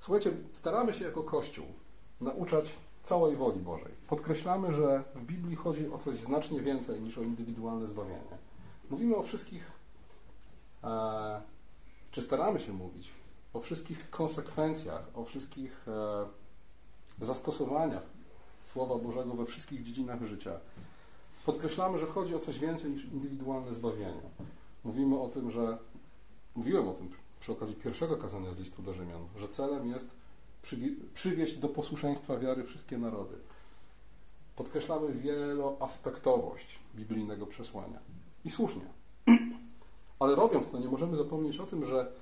Słuchajcie, 0.00 0.32
staramy 0.52 0.94
się 0.94 1.04
jako 1.04 1.22
Kościół 1.22 1.66
nauczać 2.20 2.74
całej 3.02 3.36
woli 3.36 3.60
Bożej. 3.60 3.92
Podkreślamy, 4.08 4.74
że 4.74 5.04
w 5.14 5.24
Biblii 5.24 5.56
chodzi 5.56 5.92
o 5.92 5.98
coś 5.98 6.20
znacznie 6.20 6.60
więcej 6.60 7.00
niż 7.00 7.18
o 7.18 7.22
indywidualne 7.22 7.88
zbawienie. 7.88 8.38
Mówimy 8.90 9.16
o 9.16 9.22
wszystkich, 9.22 9.70
e, 10.84 11.42
czy 12.10 12.22
staramy 12.22 12.60
się 12.60 12.72
mówić, 12.72 13.10
o 13.52 13.60
wszystkich 13.60 14.10
konsekwencjach, 14.10 15.02
o 15.14 15.24
wszystkich 15.24 15.88
e, 15.88 16.26
zastosowaniach 17.20 18.02
Słowa 18.60 18.98
Bożego 18.98 19.34
we 19.34 19.46
wszystkich 19.46 19.82
dziedzinach 19.82 20.26
życia. 20.26 20.52
Podkreślamy, 21.46 21.98
że 21.98 22.06
chodzi 22.06 22.34
o 22.34 22.38
coś 22.38 22.58
więcej 22.58 22.90
niż 22.90 23.04
indywidualne 23.04 23.74
zbawienie. 23.74 24.22
Mówimy 24.84 25.20
o 25.20 25.28
tym, 25.28 25.50
że 25.50 25.78
mówiłem 26.54 26.88
o 26.88 26.92
tym 26.92 27.08
przy 27.40 27.52
okazji 27.52 27.74
pierwszego 27.74 28.16
kazania 28.16 28.54
z 28.54 28.58
listu 28.58 28.82
do 28.82 28.92
Rzymian, 28.92 29.26
że 29.36 29.48
celem 29.48 29.86
jest 29.86 30.10
przywieść 31.14 31.56
do 31.56 31.68
posłuszeństwa 31.68 32.38
wiary 32.38 32.64
wszystkie 32.64 32.98
narody. 32.98 33.34
Podkreślamy 34.56 35.12
wieloaspektowość 35.12 36.78
biblijnego 36.94 37.46
przesłania. 37.46 37.98
I 38.44 38.50
słusznie. 38.50 38.86
Ale 40.18 40.34
robiąc 40.34 40.70
to, 40.70 40.78
nie 40.78 40.88
możemy 40.88 41.16
zapomnieć 41.16 41.58
o 41.58 41.66
tym, 41.66 41.86
że 41.86 42.12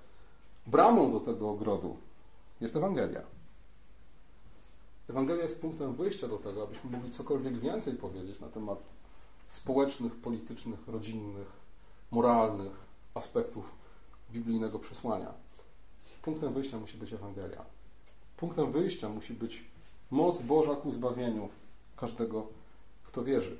bramą 0.66 1.12
do 1.12 1.20
tego 1.20 1.50
ogrodu 1.50 1.96
jest 2.60 2.76
Ewangelia. 2.76 3.22
Ewangelia 5.10 5.42
jest 5.42 5.60
punktem 5.60 5.94
wyjścia 5.94 6.28
do 6.28 6.38
tego, 6.38 6.62
abyśmy 6.62 6.90
mogli 6.90 7.10
cokolwiek 7.10 7.58
więcej 7.58 7.94
powiedzieć 7.94 8.40
na 8.40 8.48
temat 8.48 8.78
społecznych, 9.48 10.14
politycznych, 10.14 10.88
rodzinnych, 10.88 11.46
moralnych 12.10 12.72
aspektów 13.14 13.64
biblijnego 14.32 14.78
przesłania. 14.78 15.32
Punktem 16.22 16.52
wyjścia 16.52 16.78
musi 16.78 16.96
być 16.96 17.12
Ewangelia. 17.12 17.64
Punktem 18.36 18.72
wyjścia 18.72 19.08
musi 19.08 19.34
być 19.34 19.64
moc 20.10 20.42
Boża 20.42 20.76
ku 20.76 20.92
zbawieniu 20.92 21.48
każdego, 21.96 22.46
kto 23.04 23.24
wierzy. 23.24 23.56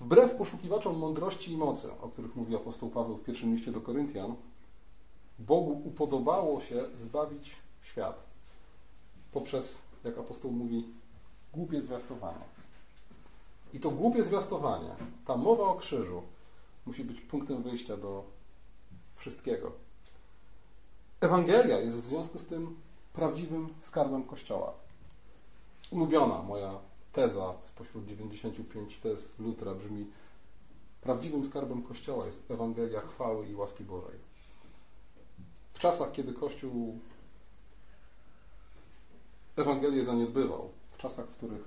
Wbrew 0.00 0.34
poszukiwaczom 0.34 0.98
mądrości 0.98 1.52
i 1.52 1.56
mocy, 1.56 1.92
o 2.00 2.08
których 2.08 2.36
mówi 2.36 2.56
apostoł 2.56 2.90
Paweł 2.90 3.16
w 3.16 3.24
pierwszym 3.24 3.54
liście 3.54 3.72
do 3.72 3.80
Koryntian, 3.80 4.34
Bogu 5.38 5.82
upodobało 5.84 6.60
się 6.60 6.84
zbawić 6.94 7.56
świat 7.82 8.31
poprzez, 9.32 9.78
jak 10.04 10.18
apostoł 10.18 10.50
mówi, 10.50 10.86
głupie 11.52 11.82
zwiastowanie. 11.82 12.44
I 13.74 13.80
to 13.80 13.90
głupie 13.90 14.24
zwiastowanie, 14.24 14.90
ta 15.26 15.36
mowa 15.36 15.64
o 15.64 15.74
krzyżu, 15.74 16.22
musi 16.86 17.04
być 17.04 17.20
punktem 17.20 17.62
wyjścia 17.62 17.96
do 17.96 18.24
wszystkiego. 19.16 19.72
Ewangelia 21.20 21.80
jest 21.80 22.00
w 22.00 22.06
związku 22.06 22.38
z 22.38 22.44
tym 22.44 22.76
prawdziwym 23.12 23.68
skarbem 23.82 24.24
Kościoła. 24.24 24.74
Ulubiona 25.90 26.42
moja 26.42 26.78
teza 27.12 27.54
spośród 27.62 28.06
95 28.06 28.98
tez 28.98 29.38
Lutra 29.38 29.74
brzmi 29.74 30.06
prawdziwym 31.00 31.44
skarbem 31.44 31.82
Kościoła 31.82 32.26
jest 32.26 32.50
Ewangelia 32.50 33.00
chwały 33.00 33.46
i 33.46 33.54
łaski 33.54 33.84
Bożej. 33.84 34.18
W 35.74 35.78
czasach, 35.78 36.12
kiedy 36.12 36.32
Kościół 36.32 36.98
Ewangelię 39.56 40.04
zaniedbywał, 40.04 40.70
w 40.90 40.98
czasach, 40.98 41.26
w 41.26 41.36
których 41.36 41.64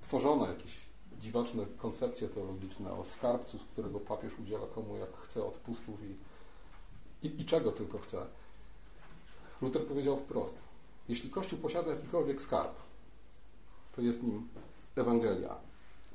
tworzono 0.00 0.46
jakieś 0.46 0.76
dziwaczne 1.20 1.66
koncepcje 1.78 2.28
teologiczne 2.28 2.92
o 2.92 3.04
skarbcu, 3.04 3.58
z 3.58 3.64
którego 3.64 4.00
papież 4.00 4.38
udziela 4.38 4.66
komu 4.66 4.96
jak 4.96 5.16
chce 5.16 5.44
odpustów 5.44 5.98
i, 6.02 6.16
i, 7.26 7.40
i 7.40 7.44
czego 7.44 7.72
tylko 7.72 7.98
chce. 7.98 8.26
Luther 9.62 9.86
powiedział 9.86 10.16
wprost, 10.16 10.58
jeśli 11.08 11.30
Kościół 11.30 11.58
posiada 11.58 11.90
jakikolwiek 11.90 12.42
skarb, 12.42 12.82
to 13.96 14.02
jest 14.02 14.22
nim 14.22 14.48
Ewangelia. 14.96 15.56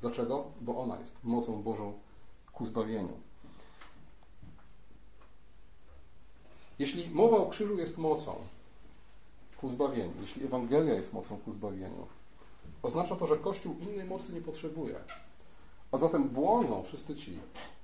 Dlaczego? 0.02 0.52
Bo 0.62 0.78
ona 0.80 1.00
jest 1.00 1.16
mocą 1.24 1.64
Bożą 1.64 2.00
ku 2.54 2.66
zbawieniu. 2.66 3.20
Jeśli 6.80 7.10
mowa 7.10 7.38
o 7.38 7.46
krzyżu 7.46 7.78
jest 7.78 7.98
mocą 7.98 8.36
ku 9.64 9.70
zbawieniu, 9.70 10.14
jeśli 10.22 10.46
Ewangelia 10.46 10.94
jest 10.94 11.14
mocą 11.14 11.38
ku 11.38 11.54
zbawieniu, 11.54 12.08
oznacza 12.82 13.16
to, 13.16 13.28
że 13.28 13.38
Kościół 13.38 13.76
innej 13.80 14.06
mocy 14.06 14.34
nie 14.34 14.42
potrzebuje. 14.42 14.96
A 15.92 15.98
zatem 15.98 16.30
błądzą 16.30 16.84
wszyscy 16.84 17.16
ci, 17.16 17.40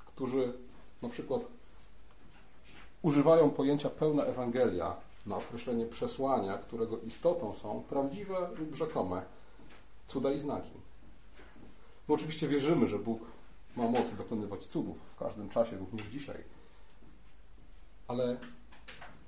którzy 0.06 0.54
na 1.02 1.10
przykład 1.10 1.42
używają 3.02 3.50
pojęcia 3.50 3.90
pełna 3.90 4.24
Ewangelia 4.24 4.96
na 5.26 5.38
określenie 5.38 5.86
przesłania, 5.86 6.58
którego 6.58 6.98
istotą 6.98 7.54
są 7.54 7.84
prawdziwe 7.90 8.50
lub 8.58 8.76
rzekome 8.76 9.22
cuda 10.08 10.32
i 10.32 10.40
znaki. 10.40 10.80
My 12.08 12.16
oczywiście 12.16 12.48
wierzymy, 12.48 12.88
że 12.88 13.00
Bóg 13.00 13.20
ma 13.76 13.88
moc 13.88 14.14
dokonywać 14.14 14.66
cudów 14.66 14.98
w 14.98 15.16
każdym 15.16 15.50
czasie, 15.50 15.78
również 15.78 16.08
dzisiaj. 16.08 16.44
Ale 18.08 18.38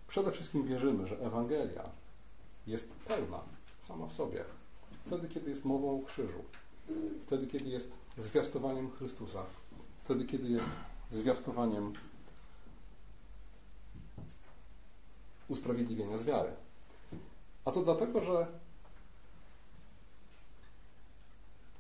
przede 0.08 0.32
wszystkim 0.32 0.64
wierzymy, 0.64 1.08
że 1.08 1.20
Ewangelia 1.20 2.01
jest 2.68 2.90
pełna 3.08 3.40
sama 3.82 4.08
w 4.08 4.14
sobie, 4.14 4.46
wtedy, 5.06 5.28
kiedy 5.28 5.50
jest 5.50 5.66
mową 5.66 6.02
o 6.02 6.06
krzyżu. 6.06 6.44
wtedy, 7.26 7.48
kiedy 7.48 7.70
jest 7.70 7.92
zwiastowaniem 8.18 8.92
Chrystusa, 8.92 9.46
wtedy, 10.04 10.26
kiedy 10.26 10.50
jest 10.50 10.68
zwiastowaniem 11.12 11.94
usprawiedliwienia 15.48 16.18
z 16.18 16.24
wiary. 16.24 16.52
A 17.66 17.72
to 17.72 17.84
dlatego, 17.84 18.22
że 18.22 18.48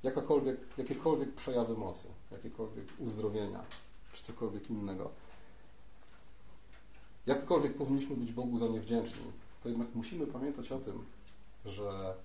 jakakolwiek, 0.04 0.58
jakiekolwiek 0.78 1.34
przejawy 1.34 1.78
mocy, 1.78 2.08
jakiekolwiek 2.32 2.86
uzdrowienia, 3.00 3.63
czy 4.13 4.24
cokolwiek 4.24 4.70
innego, 4.70 5.12
jakkolwiek 7.26 7.76
powinniśmy 7.76 8.15
być 8.15 8.32
Bogu 8.32 8.58
za 8.58 8.67
nie 8.67 8.80
wdzięczni, 8.80 9.32
to 9.63 9.69
jednak 9.69 9.95
musimy 9.95 10.28
pamiętać 10.28 10.71
o 10.71 10.80
tym, 10.80 11.06
że 11.65 12.15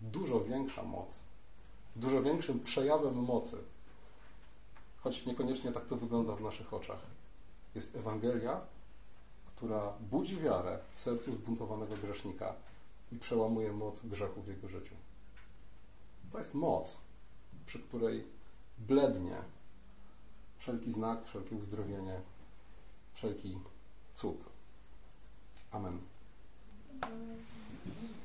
dużo 0.00 0.44
większa 0.44 0.82
moc, 0.82 1.20
dużo 1.96 2.22
większym 2.22 2.60
przejawem 2.60 3.14
mocy, 3.14 3.56
choć 5.00 5.26
niekoniecznie 5.26 5.72
tak 5.72 5.86
to 5.86 5.96
wygląda 5.96 6.36
w 6.36 6.40
naszych 6.40 6.74
oczach, 6.74 6.98
jest 7.74 7.96
Ewangelia, 7.96 8.60
która 9.46 9.92
budzi 10.10 10.40
wiarę 10.40 10.78
w 10.94 11.00
sercu 11.00 11.32
zbuntowanego 11.32 11.96
grzesznika 11.96 12.54
i 13.12 13.16
przełamuje 13.16 13.72
moc 13.72 14.06
grzechu 14.06 14.42
w 14.42 14.48
jego 14.48 14.68
życiu. 14.68 14.94
To 16.32 16.38
jest 16.38 16.54
moc, 16.54 16.98
przy 17.66 17.78
której 17.78 18.24
blednie 18.78 19.36
wszelki 20.58 20.90
znak, 20.90 21.26
wszelkie 21.26 21.56
uzdrowienie, 21.56 22.20
wszelki 23.14 23.58
cud. 24.14 24.44
Amen. 25.70 26.15
Thank 27.02 27.12
you. 28.02 28.15